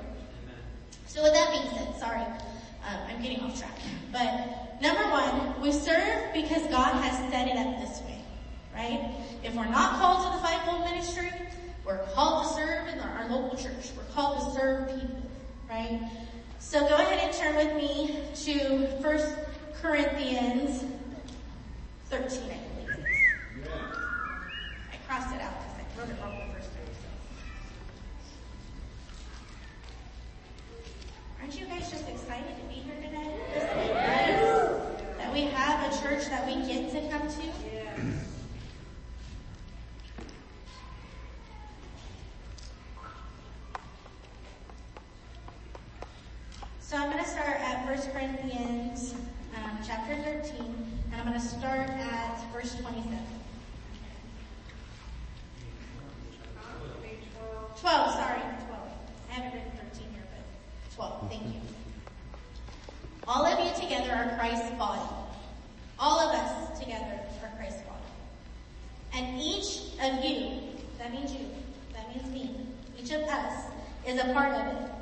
[1.07, 3.77] So with that being said, sorry, um, I'm getting off track.
[4.11, 8.19] But number one, we serve because God has set it up this way,
[8.73, 9.11] right?
[9.43, 11.31] If we're not called to the fivefold ministry,
[11.85, 13.91] we're called to serve in our, local church.
[13.95, 15.21] We're called to serve people,
[15.69, 15.99] right?
[16.59, 19.19] So go ahead and turn with me to 1
[19.81, 20.83] Corinthians
[22.09, 23.69] 13, I believe it.
[24.91, 26.85] I crossed it out because I wrote it wrong the first time.
[26.93, 27.07] So.
[31.41, 33.31] Aren't you guys just excited to be here today?
[33.53, 34.95] Yes.
[35.17, 38.34] That we have a church that we get to come to?
[46.95, 49.15] So I'm going to start at 1 Corinthians
[49.57, 50.63] um, chapter 13,
[51.11, 53.19] and I'm going to start at verse 27.
[57.81, 58.79] 12, sorry, 12.
[59.29, 61.61] I haven't written 13 here, but 12, thank you.
[63.27, 65.01] All of you together are Christ's body.
[65.99, 68.05] All of us together are Christ's body.
[69.13, 70.61] And each of you,
[70.97, 71.45] that means you,
[71.91, 72.55] that means me,
[72.97, 73.65] each of us
[74.07, 74.94] is a part of it.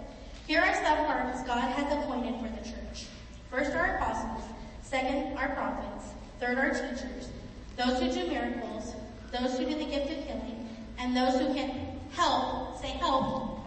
[0.47, 3.07] Here are some parts God has appointed for the church.
[3.49, 4.43] First are apostles,
[4.81, 6.05] second are prophets,
[6.39, 7.29] third are teachers,
[7.77, 8.93] those who do miracles,
[9.31, 10.67] those who do the gift of healing,
[10.99, 13.65] and those who can help, say help,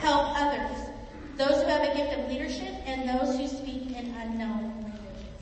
[0.00, 0.88] help others.
[1.36, 5.34] Those who have a gift of leadership and those who speak in unknown languages.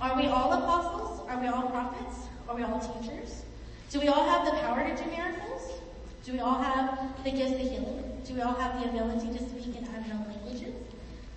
[0.00, 1.20] Are we all apostles?
[1.28, 2.26] Are we all prophets?
[2.48, 3.44] Are we all teachers?
[3.90, 5.80] Do we all have the power to do miracles?
[6.24, 8.07] Do we all have the gift of healing?
[8.28, 10.74] Do we all have the ability to speak in unknown languages?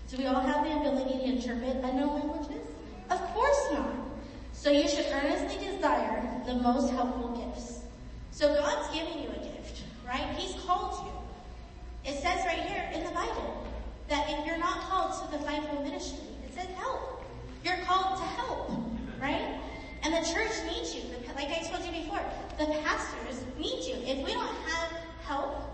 [0.09, 2.67] Do we all have the ability to interpret unknown languages?
[3.09, 3.95] Of course not.
[4.51, 7.83] So you should earnestly desire the most helpful gifts.
[8.31, 10.35] So God's giving you a gift, right?
[10.35, 12.11] He's called you.
[12.11, 13.65] It says right here in the Bible
[14.09, 17.23] that if you're not called to the fivefold ministry, it says help.
[17.63, 18.69] You're called to help,
[19.21, 19.61] right?
[20.03, 21.03] And the church needs you.
[21.37, 22.19] Like I told you before,
[22.57, 23.95] the pastors need you.
[24.05, 24.91] If we don't have
[25.23, 25.71] help,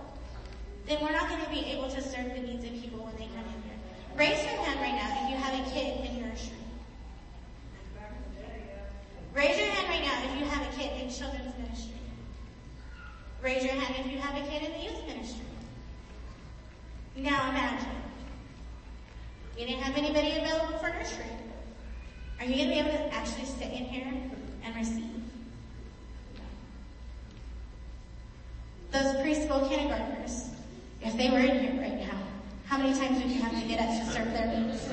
[0.88, 3.28] then we're not going to be able to serve the needs of people when they
[3.36, 3.78] come in here.
[4.16, 6.58] Raise your hand right now if you have a kid in nursery.
[9.34, 11.94] Raise your hand right now if you have a kid in children's ministry.
[13.44, 15.46] Raise your hand if you have a kid in the youth ministry.
[17.18, 17.90] Now imagine.
[19.56, 21.26] We didn't have anybody available for nursery.
[22.40, 24.14] Are you going to be able to actually sit in here
[24.64, 25.04] and receive?
[28.92, 30.50] Those preschool kindergartners,
[31.02, 32.18] if they were in here right now,
[32.66, 34.90] how many times would you have to get up to serve their needs?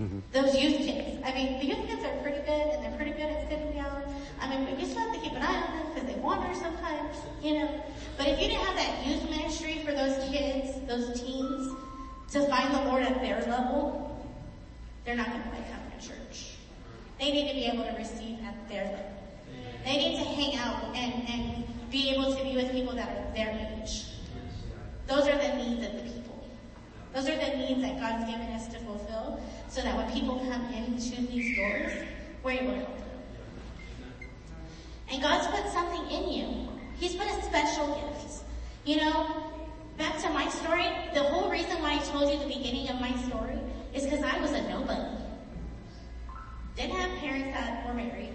[0.00, 0.18] Mm-hmm.
[0.32, 1.22] Those youth kids.
[1.24, 4.02] I mean, the youth kids are pretty good and they're pretty good at sitting down.
[4.40, 6.54] I mean, but you still have to keep an eye on them because they wander
[6.54, 7.84] sometimes, you know.
[8.16, 11.76] But if you didn't have that youth ministry for those kids, those teens,
[12.32, 14.24] to find the Lord at their level,
[15.04, 16.54] they're not going to like coming to church.
[17.18, 19.20] They need to be able to receive at their level.
[19.84, 23.34] They need to hang out and, and be able to be with people that are
[23.34, 24.04] their age.
[25.10, 26.46] Those are the needs of the people.
[27.12, 30.72] Those are the needs that God's given us to fulfill so that when people come
[30.72, 31.92] into these doors,
[32.44, 34.28] we're able to help them.
[35.10, 36.68] And God's put something in you.
[36.96, 38.44] He's put a special gift.
[38.84, 39.50] You know,
[39.98, 43.10] back to my story, the whole reason why I told you the beginning of my
[43.26, 43.58] story
[43.92, 45.10] is because I was a nobody.
[46.76, 48.32] Didn't have parents that were married.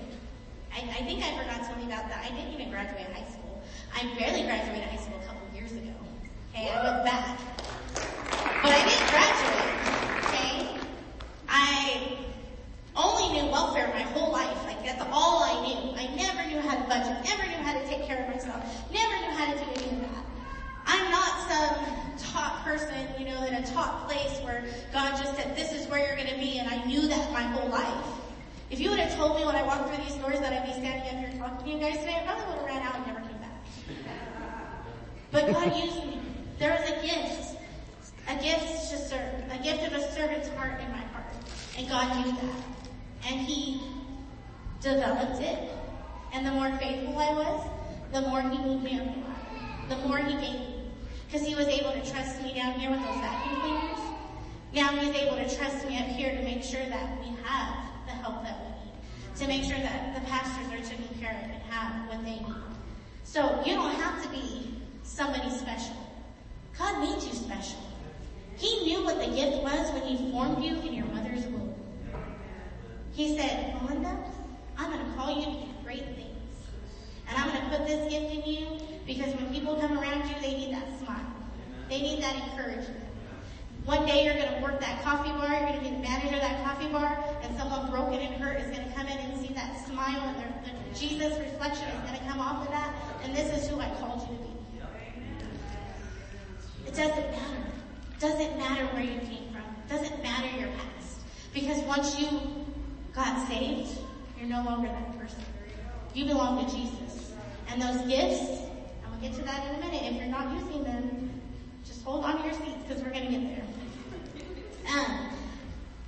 [0.74, 2.26] I, I think I forgot you about that.
[2.30, 3.64] I didn't even graduate high school.
[3.96, 5.45] I barely graduated high school a couple.
[6.56, 7.38] Okay, I went back.
[8.64, 9.76] But I didn't graduate.
[10.24, 10.88] Okay?
[11.50, 12.16] I
[12.96, 14.56] only knew welfare my whole life.
[14.64, 15.92] Like that's all I knew.
[16.00, 19.16] I never knew how to budget, never knew how to take care of myself, never
[19.20, 20.26] knew how to do any of that.
[20.86, 25.58] I'm not some top person, you know, in a top place where God just said,
[25.58, 28.06] this is where you're going to be, and I knew that my whole life.
[28.70, 30.72] If you would have told me when I walked through these doors that I'd be
[30.72, 33.08] standing up here talking to you guys today, I probably would have ran out and
[33.08, 33.52] never came back.
[35.32, 36.15] But God used me.
[36.58, 37.58] There was a gift.
[38.30, 39.34] A gift to serve.
[39.52, 41.26] A gift of a servant's heart in my heart.
[41.78, 43.30] And God knew that.
[43.30, 43.82] And He
[44.82, 45.70] developed it.
[46.34, 47.70] And the more faithful I was,
[48.14, 49.06] the more He moved me up
[49.90, 49.96] the.
[49.96, 50.84] The more He gave me.
[51.28, 54.00] Because He was able to trust me down here with those vacuum cleaners.
[54.74, 58.12] Now He's able to trust me up here to make sure that we have the
[58.12, 59.40] help that we need.
[59.40, 62.64] To make sure that the pastors are taken care of and have what they need.
[63.26, 66.05] So you don't have to be somebody special.
[66.78, 67.80] God made you special.
[68.58, 71.74] He knew what the gift was when He formed you in your mother's womb.
[73.14, 74.18] He said, Melinda,
[74.78, 76.36] I'm going to call you to do great things.
[77.28, 80.36] And I'm going to put this gift in you because when people come around you,
[80.42, 81.26] they need that smile.
[81.90, 83.02] They need that encouragement.
[83.86, 86.36] One day you're going to work that coffee bar, you're going to be the manager
[86.36, 89.40] of that coffee bar, and someone broken and hurt is going to come in and
[89.40, 92.96] see that smile and their, the Jesus reflection is going to come off of that,
[93.24, 94.45] and this is who I called you to be.
[96.86, 97.64] It doesn't matter.
[98.14, 99.64] It doesn't matter where you came from.
[99.86, 101.18] It doesn't matter your past.
[101.54, 102.28] Because once you
[103.14, 103.90] got saved,
[104.40, 105.44] you're no longer that person.
[106.14, 107.34] You belong to Jesus.
[107.70, 108.62] And those gifts,
[109.04, 111.42] and we'll get to that in a minute, if you're not using them,
[111.86, 113.66] just hold on to your seats because we're going to get there.
[114.94, 115.30] Um,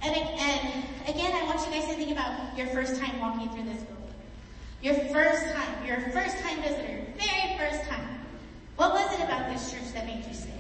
[0.02, 3.64] and, and again, I want you guys to think about your first time walking through
[3.64, 3.98] this building.
[4.82, 8.20] Your first time, your first time visitor, very first time.
[8.76, 10.57] What was it about this church that made you stay?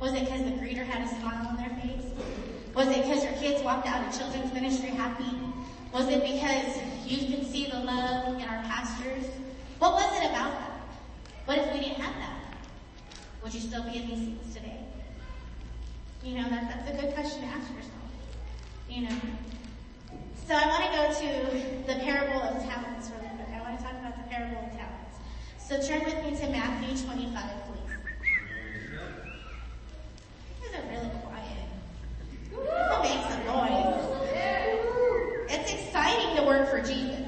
[0.00, 2.06] Was it because the greeter had a smile on their face?
[2.74, 5.36] Was it because your kids walked out of children's ministry happy?
[5.92, 9.26] Was it because you could see the love in our pastors?
[9.78, 10.80] What was it about that?
[11.44, 12.56] What if we didn't have that?
[13.42, 14.80] Would you still be in these seats today?
[16.22, 17.92] You know, that, that's a good question to ask yourself.
[18.88, 19.16] You know.
[20.48, 23.48] So I want to go to the parable of talents really quick.
[23.54, 25.20] I want to talk about the parable of talents.
[25.58, 27.69] So turn with me to Matthew 25,
[30.74, 31.66] are really quiet.
[32.66, 34.00] That makes some noise.
[35.48, 37.26] It's exciting to work for Jesus.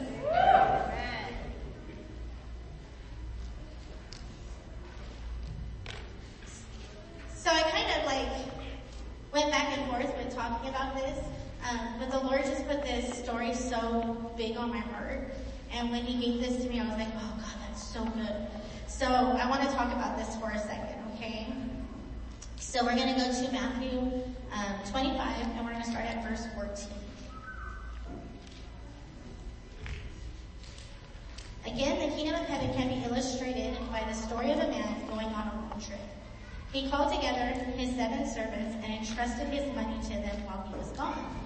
[7.35, 8.29] So I kind of like
[9.33, 11.19] went back and forth with talking about this,
[11.69, 15.35] um, but the Lord just put this story so big on my heart.
[15.73, 18.47] And when He gave this to me, I was like, oh God, that's so good.
[18.87, 21.53] So I want to talk about this for a second, okay?
[22.63, 26.27] So we're going to go to Matthew um, 25 and we're going to start at
[26.27, 26.89] verse 14.
[31.67, 35.27] Again, the kingdom of heaven can be illustrated by the story of a man going
[35.27, 36.01] on a long trip.
[36.73, 37.45] He called together
[37.77, 41.37] his seven servants and entrusted his money to them while he was gone.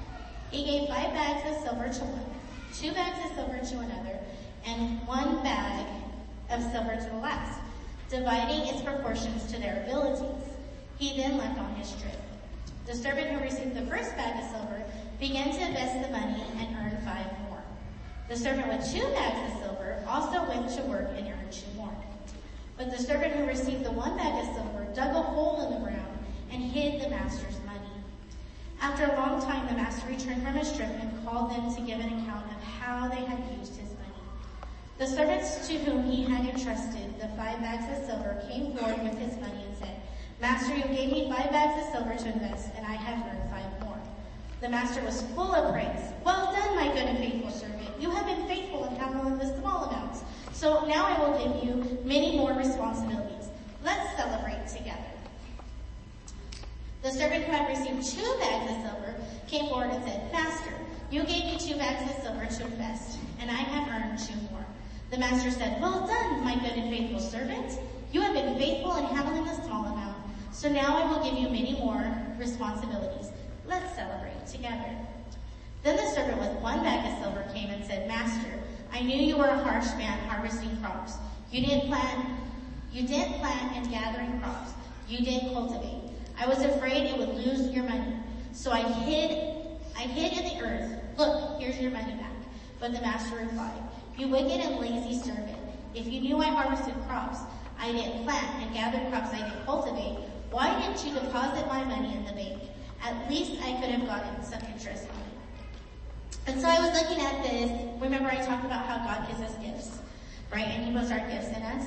[0.52, 2.26] He gave five bags of silver to one,
[2.72, 4.18] two bags of silver to another,
[4.64, 5.86] and one bag
[6.50, 7.58] of silver to the last,
[8.10, 10.45] dividing its proportions to their abilities.
[10.98, 12.18] He then left on his trip.
[12.86, 14.82] The servant who received the first bag of silver
[15.20, 17.62] began to invest the money and earned five more.
[18.28, 21.94] The servant with two bags of silver also went to work and earned two more.
[22.78, 25.80] But the servant who received the one bag of silver dug a hole in the
[25.80, 26.18] ground
[26.50, 27.92] and hid the master's money.
[28.80, 32.00] After a long time, the master returned from his trip and called them to give
[32.00, 34.22] an account of how they had used his money.
[34.96, 39.18] The servants to whom he had entrusted the five bags of silver came forward with
[39.18, 39.65] his money
[40.40, 43.80] Master, you gave me five bags of silver to invest, and I have earned five
[43.80, 43.98] more.
[44.60, 46.12] The master was full of praise.
[46.24, 47.88] Well done, my good and faithful servant.
[47.98, 50.22] You have been faithful in handling the small amounts.
[50.52, 53.48] So now I will give you many more responsibilities.
[53.82, 55.02] Let's celebrate together.
[57.02, 59.14] The servant who had received two bags of silver
[59.46, 60.72] came forward and said, Master,
[61.10, 64.66] you gave me two bags of silver to invest, and I have earned two more.
[65.10, 67.78] The master said, well done, my good and faithful servant.
[68.12, 70.05] You have been faithful in handling the small amount,
[70.56, 73.30] so now I will give you many more responsibilities.
[73.66, 74.96] Let's celebrate together.
[75.82, 78.58] Then the servant with one bag of silver came and said, Master,
[78.90, 81.12] I knew you were a harsh man harvesting crops.
[81.52, 82.38] You didn't plant,
[82.90, 84.70] you didn't plant and gathering crops.
[85.06, 86.10] You didn't cultivate.
[86.40, 88.16] I was afraid it would lose your money.
[88.52, 89.52] So I hid,
[89.94, 91.18] I hid in the earth.
[91.18, 92.32] Look, here's your money back.
[92.80, 93.82] But the master replied,
[94.16, 95.58] you wicked and lazy servant.
[95.94, 97.40] If you knew I harvested crops,
[97.78, 100.18] I didn't plant and gathered crops I didn't cultivate,
[100.56, 102.62] why didn't you deposit my money in the bank?
[103.04, 106.38] At least I could have gotten some interest on it.
[106.46, 107.70] And so I was looking at this.
[108.00, 109.98] Remember I talked about how God gives us gifts,
[110.50, 110.64] right?
[110.64, 111.86] And He puts our gifts in us.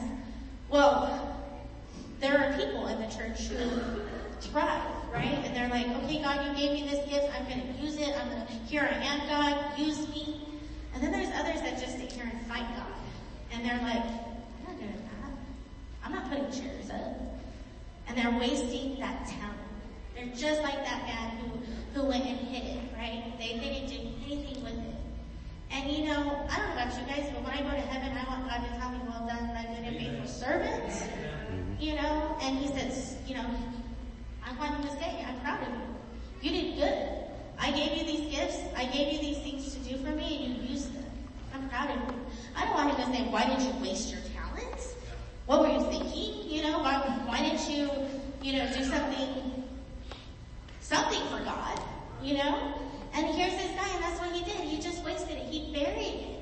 [0.69, 1.35] Well,
[2.19, 4.01] there are people in the church who
[4.39, 5.41] thrive, right?
[5.43, 7.27] And they're like, okay, God, you gave me this gift.
[7.35, 8.13] I'm going to use it.
[8.21, 10.41] I'm going to, here I am, God, use me.
[10.93, 12.93] And then there's others that just sit here and fight God.
[13.51, 15.31] And they're like, I'm not doing that.
[16.03, 17.28] I'm not putting chairs up.
[18.09, 19.55] And they're wasting that talent.
[20.15, 23.33] They're just like that man who, who went and hid it, right?
[23.37, 24.95] They, they didn't do anything with it.
[25.71, 28.17] And you know, I don't know about you guys, but when I go to heaven,
[28.17, 30.91] I want God to tell me, well done, my good and faithful servant.
[31.79, 33.45] You know, and he says, you know,
[34.43, 35.89] I want him to say, I'm proud of you.
[36.41, 37.07] You did good.
[37.59, 38.57] I gave you these gifts.
[38.75, 41.05] I gave you these things to do for me and you used them.
[41.53, 42.19] I'm proud of you.
[42.55, 44.28] I don't want him to say, why did you waste your talents?
[45.49, 46.47] What were you thinking?
[46.47, 47.89] You know, why, why didn't you,
[48.39, 49.63] you know, do something,
[50.79, 51.81] something for God,
[52.21, 52.75] you know?
[53.15, 54.57] And here's this guy and that's what he did.
[54.57, 55.47] He just wasted it.
[55.47, 56.39] He buried it.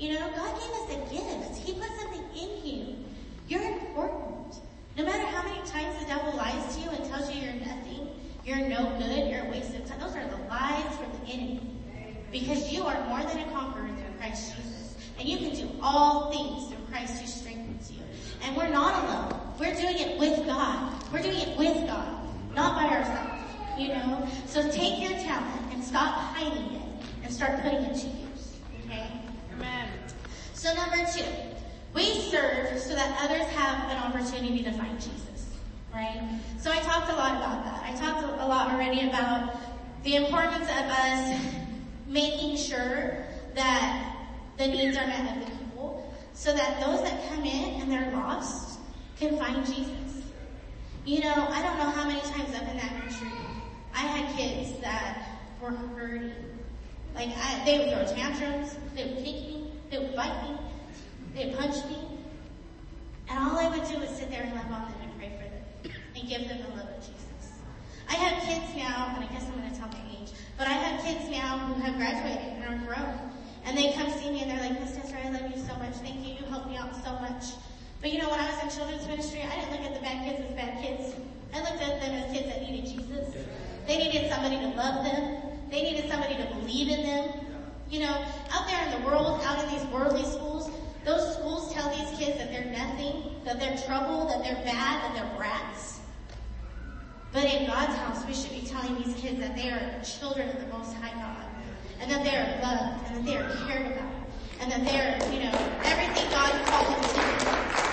[0.00, 1.58] You know, God gave us a gift.
[1.64, 2.96] He put something in you.
[3.46, 4.56] You're important.
[4.96, 8.08] No matter how many times the devil lies to you and tells you you're nothing,
[8.44, 10.00] you're no good, you're a waste of time.
[10.00, 11.70] Those are the lies from the enemy.
[12.32, 14.96] Because you are more than a conqueror through Christ Jesus.
[15.20, 17.49] And you can do all things through Christ who strengthens.
[18.42, 19.40] And we're not alone.
[19.58, 20.92] We're doing it with God.
[21.12, 22.16] We're doing it with God,
[22.54, 23.42] not by ourselves.
[23.78, 24.28] You know?
[24.46, 26.82] So take your talent and stop hiding it
[27.22, 28.56] and start putting it to use.
[28.84, 29.06] Okay?
[29.54, 29.88] Amen.
[30.54, 31.24] So number two,
[31.94, 35.56] we serve so that others have an opportunity to find Jesus,
[35.92, 36.38] right?
[36.58, 37.82] So I talked a lot about that.
[37.82, 39.56] I talked a lot already about
[40.04, 41.42] the importance of us
[42.06, 43.24] making sure
[43.54, 44.16] that
[44.56, 45.59] the needs are met of the
[46.40, 48.78] so that those that come in and they're lost
[49.18, 50.24] can find Jesus.
[51.04, 53.30] You know, I don't know how many times up in that retreat
[53.94, 56.32] I had kids that were hurting.
[57.14, 60.56] Like I, they would throw tantrums, they would kick me, they would bite me,
[61.34, 62.08] they would punch me.
[63.28, 65.44] And all I would do was sit there and love on them and pray for
[65.44, 67.52] them and give them the love of Jesus.
[68.08, 70.72] I have kids now, and I guess I'm going to tell my age, but I
[70.72, 73.29] have kids now who have graduated and are grown.
[73.64, 75.94] And they come see me and they're like, Miss I love you so much.
[75.96, 76.34] Thank you.
[76.34, 77.44] You helped me out so much.
[78.00, 80.24] But you know, when I was in children's ministry, I didn't look at the bad
[80.24, 81.14] kids as bad kids.
[81.52, 83.34] I looked at them as kids that needed Jesus.
[83.86, 85.42] They needed somebody to love them.
[85.70, 87.46] They needed somebody to believe in them.
[87.90, 90.70] You know, out there in the world, out in these worldly schools,
[91.04, 95.14] those schools tell these kids that they're nothing, that they're trouble, that they're bad, that
[95.14, 96.00] they're brats.
[97.32, 100.60] But in God's house, we should be telling these kids that they are children of
[100.60, 101.49] the Most High God,
[102.00, 104.10] and that they are loved, and that they are cared about.
[104.60, 107.20] and that they're, you know, everything God called them to.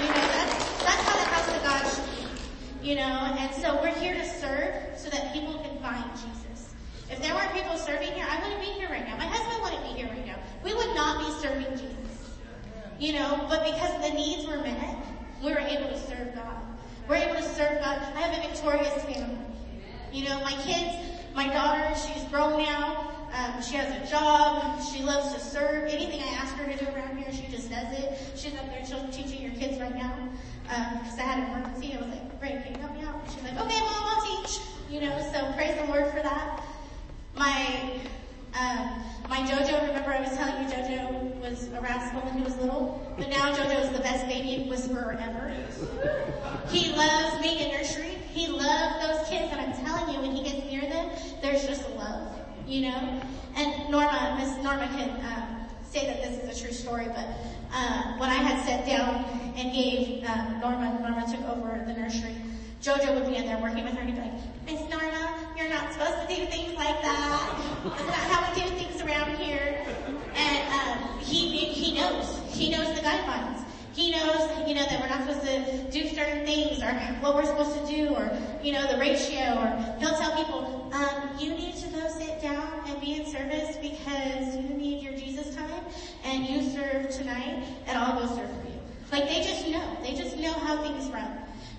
[0.04, 2.90] You know, that's, that's how the house of God should be.
[2.90, 6.74] You know, and so we're here to serve so that people can find Jesus.
[7.10, 9.16] If there weren't people serving here, I wouldn't be here right now.
[9.18, 10.36] My husband wouldn't be here right now.
[10.64, 12.36] We would not be serving Jesus.
[13.00, 14.98] You know, but because the needs were met,
[15.42, 16.58] we were able to serve God.
[17.08, 18.02] We're able to serve God.
[18.16, 19.38] I have a victorious family.
[20.12, 20.94] You know, my kids,
[21.34, 23.14] my daughter, she's grown now.
[23.34, 24.82] Um, she has a job.
[24.84, 25.90] She loves to serve.
[25.90, 28.18] Anything I ask her to do around here, she just does it.
[28.36, 30.14] She's up there teaching your kids right now.
[30.70, 31.94] Um, cause I had an emergency.
[31.94, 33.22] I was like, Ray, can you help me out?
[33.34, 34.60] She's like, okay, mom, I'll teach.
[34.90, 36.62] You know, so praise the Lord for that.
[37.36, 38.00] My,
[38.54, 42.56] um, my Jojo, remember I was telling you Jojo was a rascal when he was
[42.58, 43.14] little?
[43.18, 45.54] But now Jojo is the best baby whisperer ever.
[46.70, 48.18] He loves being in nursery.
[48.34, 51.10] He loves those kids and I'm telling you when he gets near them,
[51.42, 52.37] there's just love,
[52.68, 53.22] you know?
[53.56, 57.28] And Norma, Miss Norma can, um, say that this is a true story, but,
[57.74, 59.24] uh, when I had sat down
[59.56, 62.36] and gave, um, Norma, Norma took over the nursery,
[62.82, 65.70] Jojo would be in there working with her and he'd be like, Miss Norma, you're
[65.70, 67.56] not supposed to do things like that.
[67.84, 69.86] That's not how we do things around here.
[70.36, 72.40] And, um, he, he knows.
[72.50, 73.64] He knows the guidelines.
[73.94, 77.46] He knows, you know, that we're not supposed to do certain things or what we're
[77.46, 81.76] supposed to do or, you know, the ratio or he'll tell people, um, you need
[81.78, 85.84] to go sit down and be in service because you need your Jesus time
[86.24, 88.80] and you serve tonight and I'll go serve for you.
[89.12, 89.98] Like they just know.
[90.02, 91.32] They just know how things run.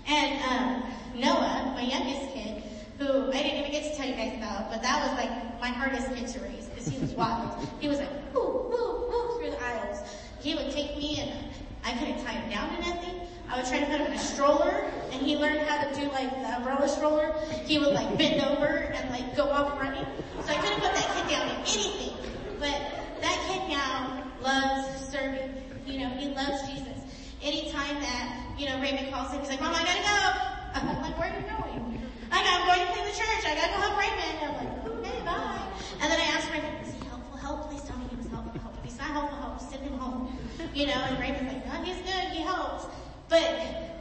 [0.07, 2.63] And, um, Noah, my youngest kid,
[2.99, 5.69] who I didn't even get to tell you guys about, but that was like my
[5.69, 7.67] hardest kid to raise because he was wild.
[7.81, 9.99] He was like, woo, woo, woo through the aisles.
[10.41, 11.53] He would take me and
[11.85, 13.21] I couldn't tie him down to nothing.
[13.51, 16.07] I would try to put him in a stroller and he learned how to do
[16.12, 17.34] like the umbrella stroller.
[17.64, 20.05] He would like bend over and like go off running.
[20.44, 22.14] So I couldn't put that kid down in anything.
[22.61, 22.76] But
[23.20, 25.55] that kid now loves serving.
[25.86, 27.01] You know, he loves Jesus.
[27.42, 30.49] Anytime that, you know, Raymond calls him, he's like, Mom, I gotta go.
[30.74, 32.03] I'm like, where are you going?
[32.30, 33.42] I I'm going to clean the church.
[33.49, 34.36] I gotta go help Raymond.
[34.44, 35.64] I'm like, okay, bye.
[36.03, 37.70] And then I asked Raymond, is he helpful help?
[37.70, 38.76] Please tell me he was helpful help.
[38.76, 40.36] If he's not helpful help, send him home.
[40.74, 42.36] You know, and Raymond's like, no, he's good.
[42.36, 42.84] He helps.
[43.29, 43.61] But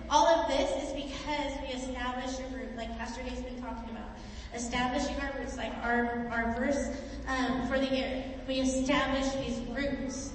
[0.10, 4.10] all of this is because we established a group, like Pastor Dave's been talking about.
[4.56, 6.90] Establishing our roots, like our, our verse
[7.28, 8.24] um, for the year.
[8.48, 10.32] We establish these roots.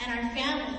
[0.00, 0.78] And our family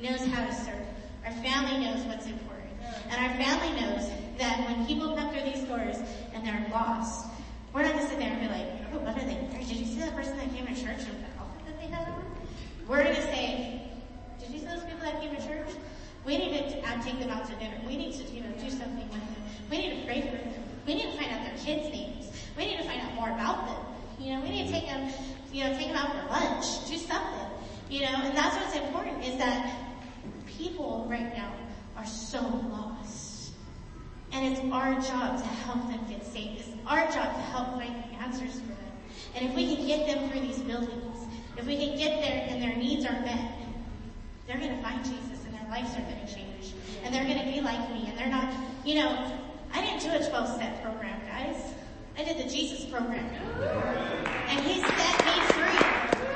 [0.00, 0.86] knows how to serve.
[1.26, 2.70] Our family knows what's important.
[3.10, 5.96] And our family knows that when people come through these doors
[6.32, 7.26] and they're lost,
[7.72, 9.38] we're not gonna sit there and be like, oh, what are they?
[9.58, 12.08] Did you see that person that came to church and the outfit that they had
[12.08, 12.24] on?
[12.88, 13.90] We're gonna say,
[14.38, 15.68] did you see those people that came to church?
[16.24, 17.76] We need to uh, take them out to dinner.
[17.86, 19.42] We need to, you know, do something with them.
[19.70, 20.54] We need to pray for them.
[20.86, 22.30] We need to find out their kids' names.
[22.56, 23.86] We need to find out more about them.
[24.20, 25.10] You know, we need to take them,
[25.52, 26.88] you know, take them out for lunch.
[26.88, 27.48] Do something.
[27.90, 29.76] You know, and that's what's important is that
[30.46, 31.52] people right now
[31.96, 33.52] are so lost.
[34.32, 36.60] And it's our job to help them get saved.
[36.60, 38.78] It's our job to help find the answers for them.
[39.34, 42.62] And if we can get them through these buildings, if we can get there and
[42.62, 43.52] their needs are met,
[44.46, 45.41] they're gonna find Jesus
[45.72, 46.74] lives are gonna change.
[47.02, 48.52] And they're gonna be like me and they're not,
[48.84, 49.08] you know,
[49.72, 51.72] I didn't do a 12 step program, guys.
[52.18, 53.24] I did the Jesus program.
[54.52, 55.80] And he set me free.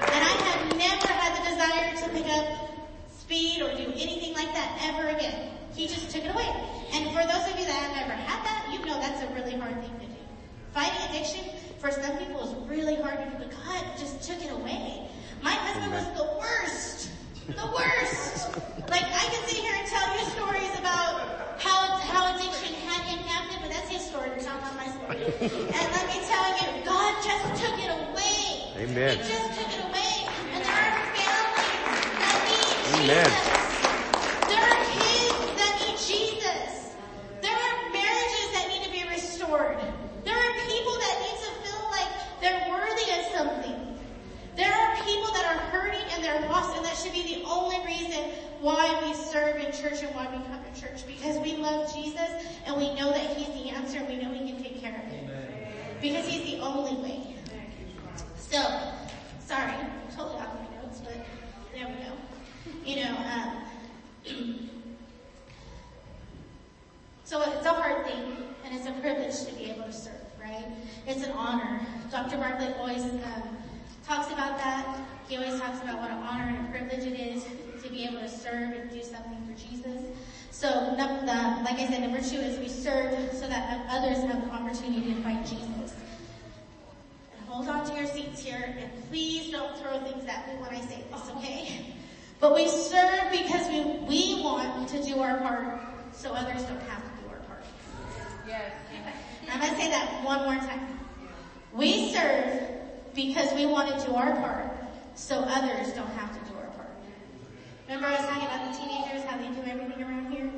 [0.08, 2.46] And I have never had the desire to pick up
[3.12, 5.52] speed or do anything like that ever again.
[5.74, 6.48] He just took it away.
[6.94, 9.58] And for those of you that have never had that, you know that's a really
[9.60, 10.22] hard thing to do.
[10.72, 11.44] Fighting addiction
[11.76, 15.10] for some people is really hard to do, but God just took it away.
[15.42, 17.10] My husband was the worst.
[17.46, 18.50] The worst.
[18.90, 23.58] Like I can sit here and tell you stories about how how addiction had captive,
[23.62, 25.22] but that's his story, it's not my story.
[25.46, 28.66] And let me tell you, God just took it away.
[28.82, 29.14] Amen.
[29.14, 30.26] He just took it away.
[30.54, 33.30] And there are families that need Amen.
[33.30, 33.62] Jesus.
[34.50, 36.98] There are kids that need Jesus.
[37.46, 39.78] There are marriages that need to be restored.
[40.26, 42.10] There are people that need to feel like
[42.42, 43.78] they're worthy of something.
[44.56, 47.78] There are people that are hurting and they're lost and that should be the only
[47.84, 48.30] reason
[48.60, 52.30] why we serve in church and why we come to church because we love Jesus
[52.64, 55.12] and we know that He's the answer and we know He can take care of
[55.12, 56.00] it.
[56.00, 57.36] Because He's the only way.
[58.38, 58.58] So,
[59.40, 59.74] sorry,
[60.14, 61.26] totally off my notes, but
[61.74, 62.12] there we go.
[62.84, 63.16] You know,
[64.26, 64.70] um,
[67.24, 70.64] so it's a hard thing, and it's a privilege to be able to serve, right?
[71.06, 71.80] It's an honor.
[72.10, 72.36] Dr.
[72.38, 73.56] Bartlett always um,
[74.06, 75.00] talks about that.
[75.28, 77.44] He always talks about what an honor and a privilege it is
[77.82, 80.02] to be able to serve and do something for Jesus.
[80.50, 81.04] So, the,
[81.64, 85.22] like I said, number two is we serve so that others have the opportunity to
[85.22, 85.94] find Jesus.
[87.36, 90.70] And hold on to your seats here, and please don't throw things at me when
[90.70, 91.92] I say this, okay?
[92.38, 95.80] But we serve because we, we want to do our part
[96.12, 97.64] so others don't have to do our part.
[98.46, 98.72] Yes.
[99.50, 100.98] I'm gonna say that one more time.
[101.72, 102.76] We serve
[103.16, 104.70] because we want to do our part
[105.14, 106.90] so others don't have to do our part.
[107.88, 110.50] Remember I was talking about the teenagers, how they do everything around here?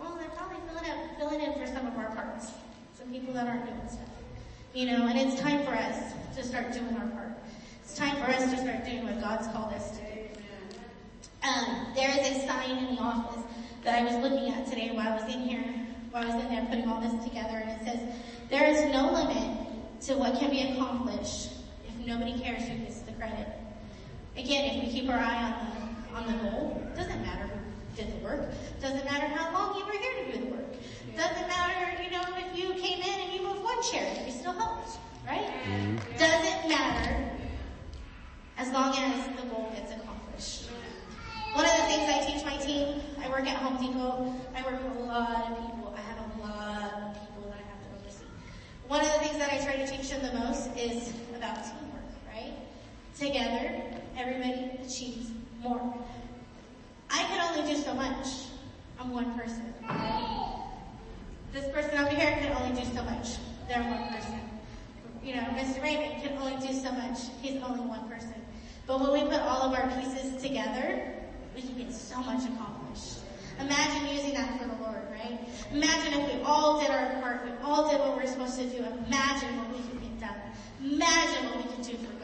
[0.00, 2.50] Well, they're probably filling up, filling in for some of our parts.
[2.98, 4.08] Some people that aren't doing stuff.
[4.74, 7.32] You know, and it's time for us to start doing our part.
[7.84, 10.20] It's time for us to start doing what God's called us to do.
[11.42, 13.42] Um, there is a sign in the office
[13.84, 15.64] that I was looking at today while I was in here,
[16.10, 18.00] while I was in there putting all this together, and it says,
[18.48, 21.57] there is no limit to what can be accomplished
[22.08, 23.46] nobody cares who gets the credit.
[24.36, 28.18] Again, if we keep our eye on the, on the goal, doesn't matter who did
[28.18, 28.48] the work,
[28.80, 30.72] doesn't matter how long you were here to do the work,
[31.14, 34.52] doesn't matter, you know, if you came in and you moved one chair, you still
[34.52, 35.52] helped, right?
[35.68, 36.16] Mm-hmm.
[36.16, 37.30] Doesn't matter
[38.56, 40.70] as long as the goal gets accomplished.
[41.52, 44.82] One of the things I teach my team, I work at Home Depot, I work
[44.82, 48.00] with a lot of people, I have a lot of people that I have to
[48.00, 48.24] oversee.
[48.86, 51.87] One of the things that I try to teach them the most is about right?
[53.18, 53.82] Together,
[54.16, 55.92] everybody achieves more.
[57.10, 58.28] I can only do so much.
[59.00, 59.74] I'm one person.
[61.52, 63.38] This person over here can only do so much.
[63.66, 64.38] They're one person.
[65.24, 65.82] You know, Mr.
[65.82, 67.18] Raymond can only do so much.
[67.42, 68.34] He's only one person.
[68.86, 71.12] But when we put all of our pieces together,
[71.56, 73.18] we can get so much accomplished.
[73.58, 75.40] Imagine using that for the Lord, right?
[75.72, 78.76] Imagine if we all did our part, we all did what we're supposed to do.
[78.76, 80.40] Imagine what we could get done.
[80.84, 82.17] Imagine what we could do for.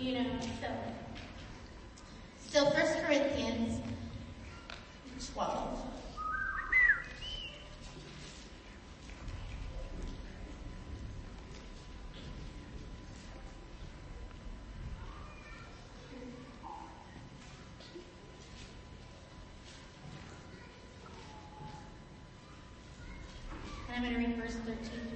[0.00, 0.26] You know,
[0.62, 0.68] so.
[2.48, 2.74] So 1
[3.04, 3.82] Corinthians
[5.34, 5.80] 12.
[23.92, 25.09] And I'm going to read verse 13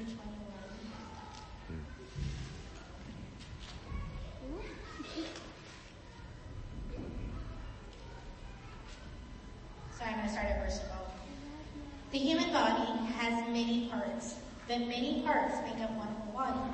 [14.79, 16.71] many parts make up one whole body.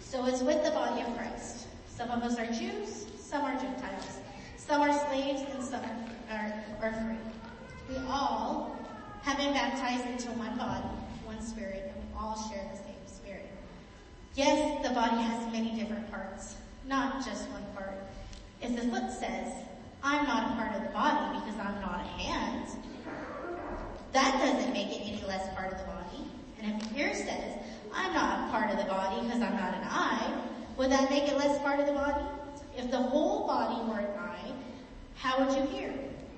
[0.00, 1.66] So it's with the body of Christ.
[1.88, 4.20] Some of us are Jews, some are Gentiles.
[4.56, 5.98] Some are slaves and some are,
[6.30, 7.16] are, are free.
[7.88, 8.76] We all
[9.22, 10.88] have been baptized into one body,
[11.24, 13.48] one spirit, and we all share the same spirit.
[14.34, 17.94] Yes, the body has many different parts, not just one part.
[18.60, 19.52] If the foot says,
[20.02, 22.68] I'm not a part of the body because I'm not a hand,
[24.12, 25.95] that doesn't make it any less part of the body.
[26.60, 27.58] And if ear says,
[27.92, 30.42] I'm not part of the body because I'm not an eye,
[30.76, 32.24] would that make it less part of the body?
[32.76, 34.52] If the whole body were an eye,
[35.16, 35.94] how would you hear?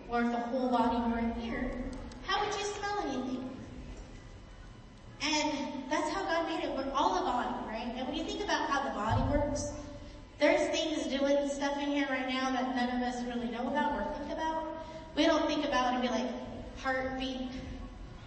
[0.08, 1.70] Or if the whole body were an ear,
[2.26, 3.50] how would you smell anything?
[5.20, 6.76] And that's how God made it.
[6.76, 7.92] We're all a body, right?
[7.96, 9.72] And when you think about how the body works,
[10.38, 13.92] there's things doing stuff in here right now that none of us really know about
[13.92, 14.64] or think about.
[15.16, 16.30] We don't think about it and be like,
[16.78, 17.50] heartbeat,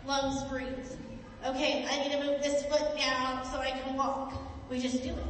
[0.05, 0.67] lungs breathe.
[1.45, 4.33] Okay, I need to move this foot now so I can walk.
[4.69, 5.25] We just do it.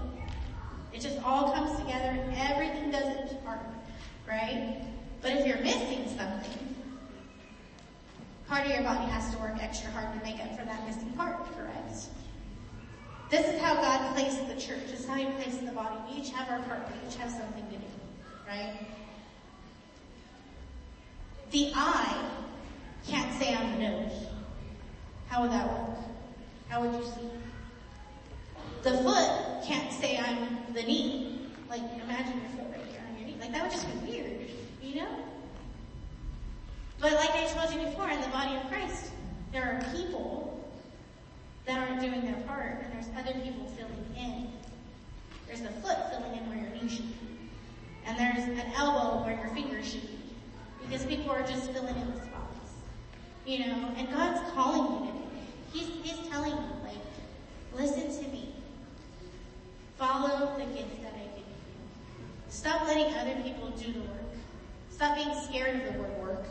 [0.93, 3.61] It just all comes together everything does its part,
[4.27, 4.81] right?
[5.21, 6.75] But if you're missing something,
[8.47, 11.11] part of your body has to work extra hard to make up for that missing
[11.13, 11.95] part, correct?
[13.29, 14.87] This is how God placed the church.
[14.87, 15.95] This is how He placed the body.
[16.09, 16.85] We each have our part.
[16.87, 17.83] We each have something to do,
[18.47, 18.73] right?
[21.51, 22.29] The eye
[23.07, 24.30] can't say I'm the nose.
[25.31, 25.97] How would that work?
[26.67, 27.29] How would you see?
[28.83, 31.47] The foot can't say I'm the knee.
[31.69, 33.37] Like imagine your foot right here on your knee.
[33.39, 34.49] Like that would just be weird,
[34.83, 35.07] you know?
[36.99, 39.11] But like I told you before, in the body of Christ,
[39.53, 40.69] there are people
[41.65, 44.51] that aren't doing their part, and there's other people filling in.
[45.47, 47.27] There's the foot filling in where your knee should be.
[48.05, 50.19] And there's an elbow where your finger should be.
[50.83, 52.73] Because people are just filling in the spots.
[53.45, 55.20] You know, and God's calling you today.
[55.73, 56.95] He's, he's telling you, like,
[57.75, 58.53] listen to me.
[59.97, 61.53] Follow the gift that I give you.
[62.49, 64.31] Stop letting other people do the work.
[64.89, 66.45] Stop being scared of the word work.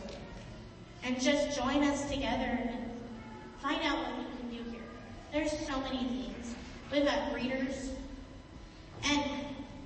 [1.03, 2.91] And just join us together and
[3.61, 4.81] find out what we can do here.
[5.33, 6.55] There's so many things.
[6.93, 7.91] We've got readers.
[9.05, 9.23] And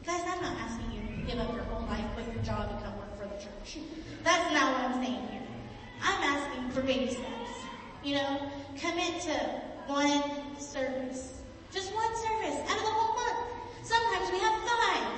[0.05, 2.83] guys, I'm not asking you to give up your whole life, quit your job, and
[2.83, 3.85] come work for the church.
[4.23, 5.43] That's not what I'm saying here.
[6.03, 7.44] I'm asking for baby steps.
[8.05, 9.33] You know, commit to
[9.87, 10.23] one
[10.61, 11.41] service.
[11.73, 13.49] Just one service out of the whole month.
[13.83, 15.09] Sometimes we have five.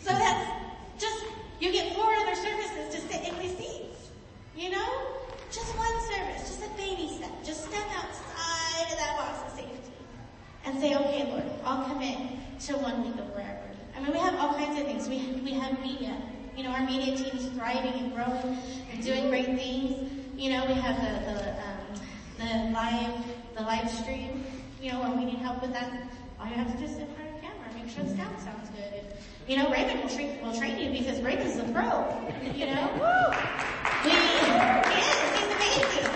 [0.00, 0.50] So that's
[0.98, 1.24] just,
[1.60, 4.10] you get four other services to sit in these seats.
[4.56, 4.88] You know?
[5.52, 7.30] Just one service, just a baby step.
[7.44, 9.92] Just step outside of that box of safety.
[10.64, 12.18] And say, okay Lord, I'll commit
[12.66, 13.62] to one week of prayer.
[13.96, 15.08] I mean, we have all kinds of things.
[15.08, 16.16] We, we have media.
[16.56, 18.58] You know, our media team is thriving and growing
[18.90, 20.21] and doing great things.
[20.42, 21.78] You know, we have the, the, um,
[22.42, 23.14] the live,
[23.54, 24.42] the live stream,
[24.82, 25.92] you know, when we need help with that.
[26.40, 28.10] All you have to do is sit in front of the camera, make sure the
[28.16, 28.90] sound sounds good.
[28.90, 29.06] And,
[29.46, 32.10] you know, Raymond will train, will train you because Raymond's a pro.
[32.58, 33.22] You know, woo!
[34.02, 36.10] We, yes, he's amazing.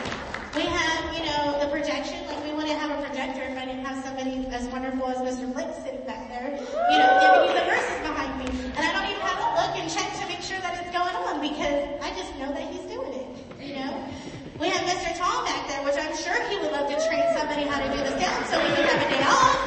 [0.59, 3.85] We have, you know, the projection, like we wouldn't have a projector if I didn't
[3.87, 5.47] have somebody as wonderful as Mr.
[5.55, 8.51] Blake sitting back there, you know, giving me the verses behind me.
[8.75, 11.15] And I don't even have to look and check to make sure that it's going
[11.15, 13.31] on because I just know that he's doing it,
[13.63, 14.03] you know.
[14.59, 15.15] We have Mr.
[15.19, 17.99] Tom back there, which I'm sure he would love to train somebody how to do
[18.01, 19.61] the sound so we can have a day off.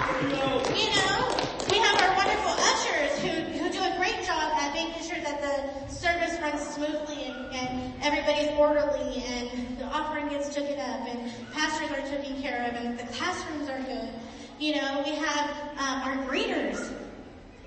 [0.74, 1.30] You know,
[1.70, 3.30] we have our wonderful ushers who,
[3.62, 7.94] who do a great job at making sure that the service runs smoothly and, and
[8.02, 12.98] everybody's orderly and the offering gets taken up and pastors are taken care of and
[12.98, 14.10] the classrooms are good.
[14.60, 16.94] You know, we have um, our greeters.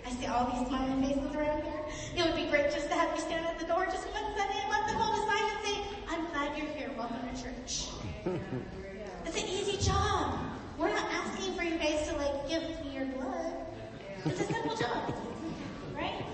[0.06, 1.80] I see all these smiling faces around here.
[2.16, 4.60] It would be great just to have you stand at the door just one Sunday
[4.60, 6.90] and let them hold a sign and say, I'm glad you're here.
[6.96, 7.88] Welcome to church.
[9.24, 10.34] It's an easy job.
[10.76, 13.54] We're not asking for you guys to like give me your blood.
[14.26, 15.14] It's a simple job.
[15.94, 16.24] Right?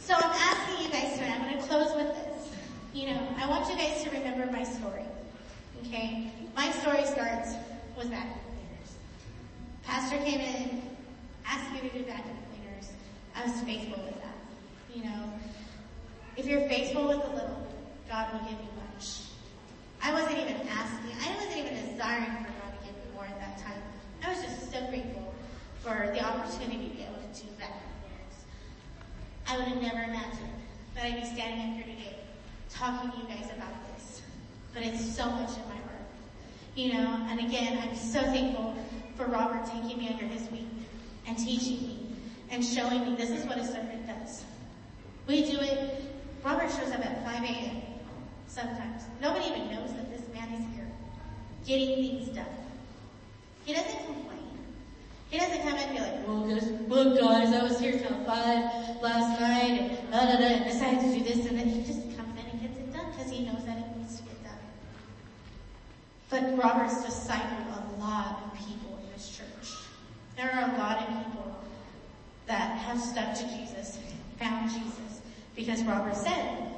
[0.00, 2.48] So I'm asking you guys tonight, I'm gonna close with this.
[2.92, 5.04] You know, I want you guys to remember my story.
[5.86, 6.30] Okay?
[6.56, 7.54] My story starts
[7.96, 8.90] with vacuum cleaners.
[9.84, 10.82] Pastor came in,
[11.46, 12.90] asked me to do vacuum cleaners.
[13.34, 14.36] I was faithful with that.
[14.94, 15.32] You know,
[16.36, 17.66] if you're faithful with a little,
[18.08, 19.20] God will give you much.
[20.02, 23.38] I wasn't even asking, I wasn't even desiring for God to give me more at
[23.38, 23.82] that time.
[24.24, 25.34] I was just so grateful
[25.82, 28.38] for the opportunity to be able to do vacuum cleaners.
[29.46, 30.50] I would have never imagined
[30.94, 32.16] that I'd be standing up here today
[32.70, 34.22] talking to you guys about this.
[34.72, 35.81] But it's so much in my.
[36.74, 38.74] You know, and again, I'm so thankful
[39.16, 40.84] for Robert taking me under his wing
[41.26, 42.06] and teaching me
[42.50, 44.44] and showing me this is what a servant does.
[45.26, 46.02] We do it.
[46.44, 47.82] Robert shows up at 5 a.m.
[48.46, 49.02] sometimes.
[49.20, 50.88] Nobody even knows that this man is here
[51.66, 52.46] getting things done.
[53.64, 54.38] He doesn't complain.
[55.30, 58.24] He doesn't come in and be like, well, guys, look guys, I was here till
[58.24, 61.82] 5 last night and da da da and decided to do this and then he
[61.82, 64.42] just comes in and gets it done because he knows that it needs to get
[64.42, 64.58] done.
[66.32, 69.76] But Robert's discipled a lot of people in this church.
[70.34, 71.62] There are a lot of people
[72.46, 73.98] that have stuck to Jesus,
[74.38, 75.20] found Jesus,
[75.54, 76.72] because Robert said,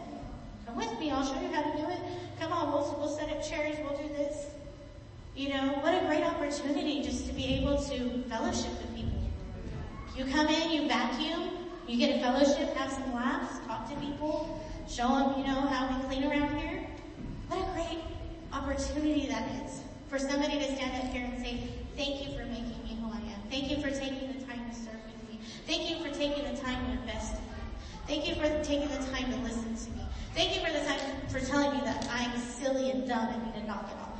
[0.66, 2.00] come with me, I'll show you how to do it.
[2.40, 4.46] Come on, we'll, we'll set up chairs, we'll do this.
[5.36, 9.20] You know, what a great opportunity just to be able to fellowship with people.
[10.16, 11.50] You come in, you vacuum,
[11.86, 15.96] you get a fellowship, have some laughs, talk to people, show them, you know, how
[15.96, 16.84] we clean around here.
[17.46, 18.04] What a great
[18.54, 22.78] opportunity that is for somebody to stand up here and say, thank you for making
[22.84, 23.42] me who I am.
[23.50, 25.40] Thank you for taking the time to serve with me.
[25.66, 27.44] Thank you for taking the time to invest in me.
[28.06, 30.04] Thank you for taking the time to listen to me.
[30.34, 33.60] Thank you for the time for telling me that I'm silly and dumb and need
[33.60, 34.14] to knock it off.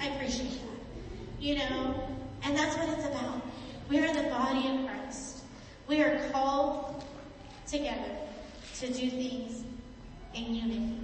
[0.00, 1.33] I appreciate that.
[1.44, 2.08] You know,
[2.42, 3.42] and that's what it's about.
[3.90, 5.42] We are the body of Christ.
[5.86, 7.04] We are called
[7.66, 8.16] together
[8.78, 9.62] to do things
[10.32, 10.96] in unity.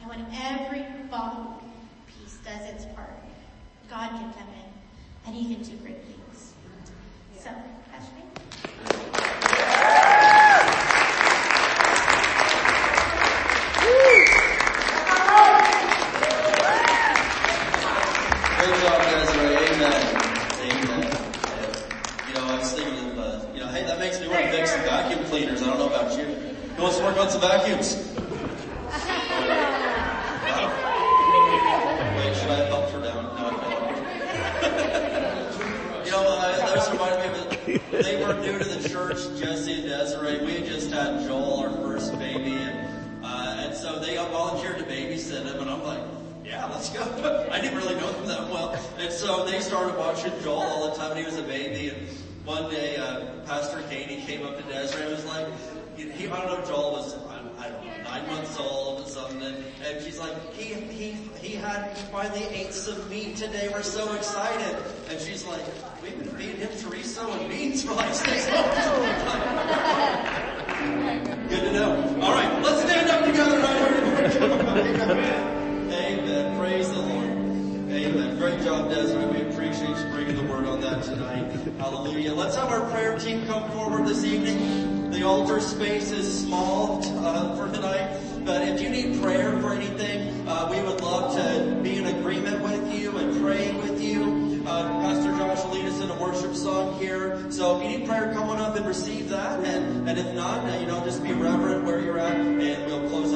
[0.00, 1.48] And when every body
[2.06, 3.10] piece does its part,
[3.90, 4.70] God can come in
[5.26, 6.54] and He can do great things.
[7.36, 7.50] So,
[7.90, 8.22] Pastor.
[18.58, 19.56] Great job, Desiree.
[19.56, 20.16] Amen.
[20.60, 21.02] Amen.
[22.26, 24.50] You know, I was thinking of, uh, you know, hey, that makes me want to
[24.50, 25.62] fix some vacuum cleaners.
[25.62, 26.24] I don't know about you.
[26.98, 27.94] To work on some vacuums?
[27.94, 28.06] Wait,
[32.34, 33.22] should I have helped her down?
[33.22, 33.46] No,
[35.94, 38.02] I you know, uh, that just reminded me of it.
[38.02, 40.44] They were new to the church, Jesse and Desiree.
[40.44, 44.84] We had just had Joel, our first baby, and, uh, and so they volunteered to
[44.84, 46.02] babysit him, and I'm like,
[46.44, 47.48] yeah, let's go.
[47.52, 48.76] I didn't really know them that well.
[48.98, 51.90] And so they started watching Joel all the time when he was a baby.
[51.90, 52.08] And
[52.44, 55.46] one day, uh, Pastor Katie came up to Desiree and was like,
[55.98, 57.14] he, I don't know, Joel was,
[57.58, 59.42] I, don't know, nine months old or something.
[59.42, 59.64] And,
[60.02, 63.68] she's like, he, he, he had, finally ate some meat today.
[63.72, 64.76] We're so excited.
[65.10, 65.62] And she's like,
[66.02, 68.86] we've been feeding him chorizo and beans for like six months.
[71.48, 72.18] Good to know.
[72.22, 73.68] All right, let's stand up together here.
[75.90, 76.58] Amen.
[76.58, 77.24] Praise the Lord.
[77.90, 78.38] Amen.
[78.38, 79.26] Great job, Desiree.
[79.26, 81.50] We appreciate you bringing the word on that tonight.
[81.78, 82.34] Hallelujah.
[82.34, 84.97] Let's have our prayer team come forward this evening.
[85.10, 90.46] The altar space is small uh, for tonight, but if you need prayer for anything,
[90.46, 94.62] uh, we would love to be in agreement with you and pray with you.
[94.66, 97.50] Uh, Pastor Josh will lead us in a worship song here.
[97.50, 99.64] So if you need prayer, come on up and receive that.
[99.64, 103.08] And, and if not, uh, you know, just be reverent where you're at and we'll
[103.08, 103.27] close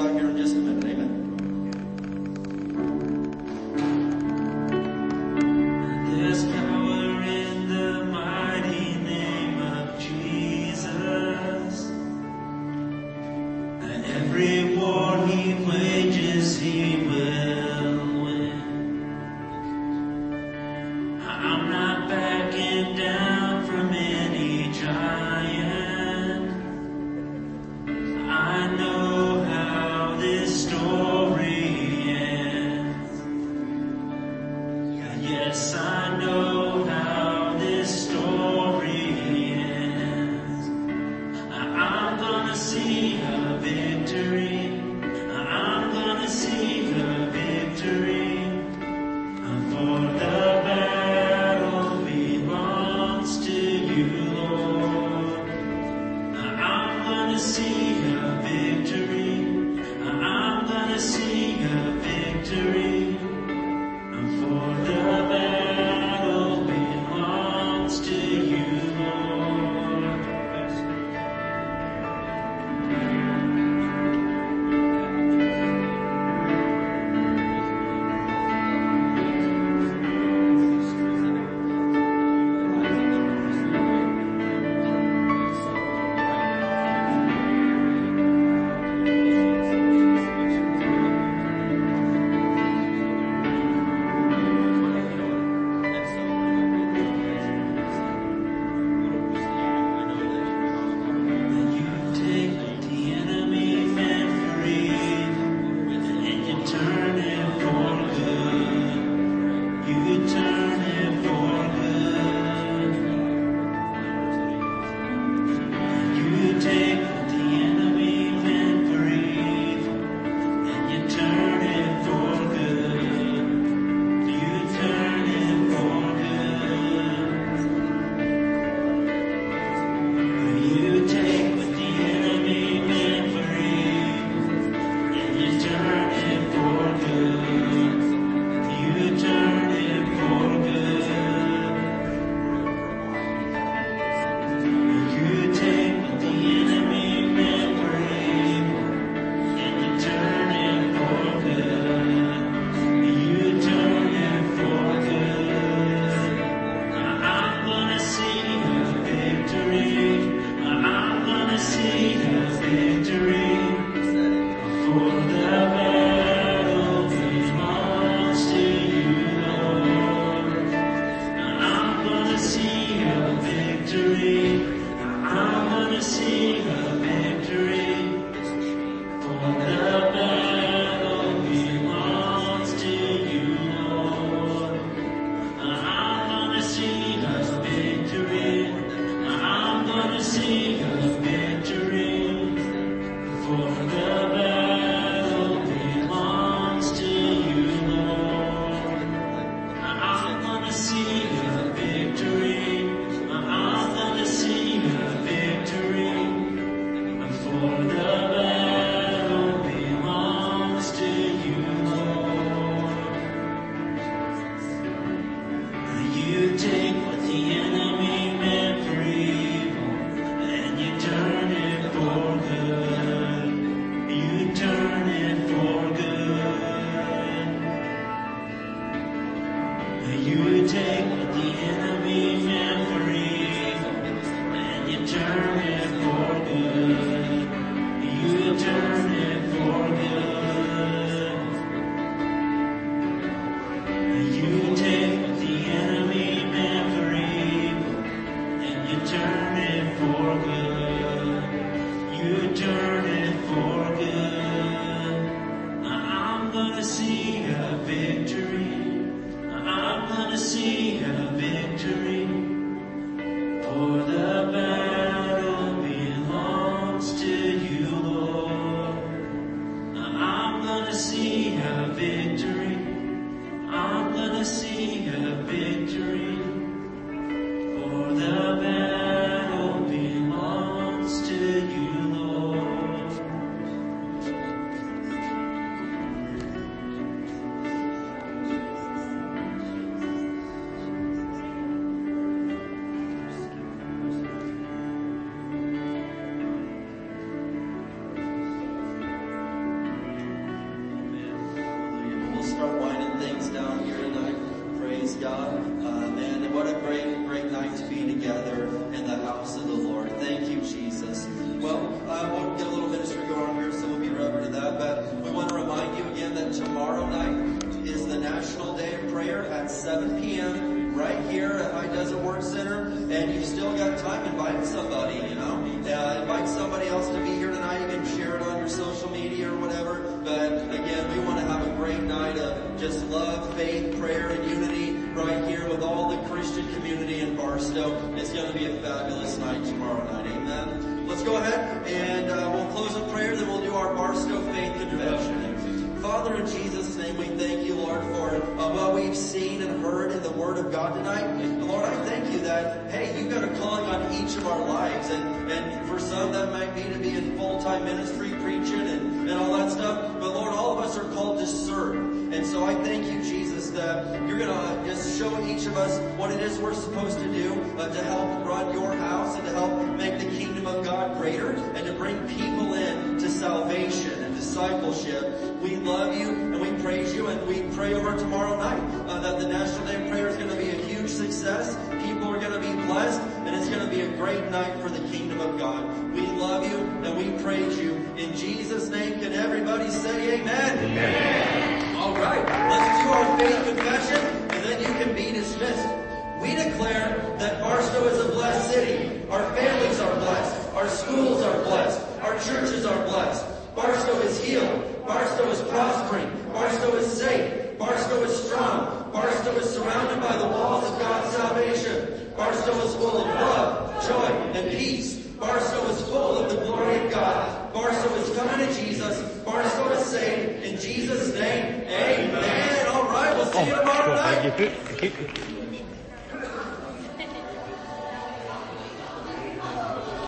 [424.59, 424.77] saved.
[424.89, 425.62] In Jesus'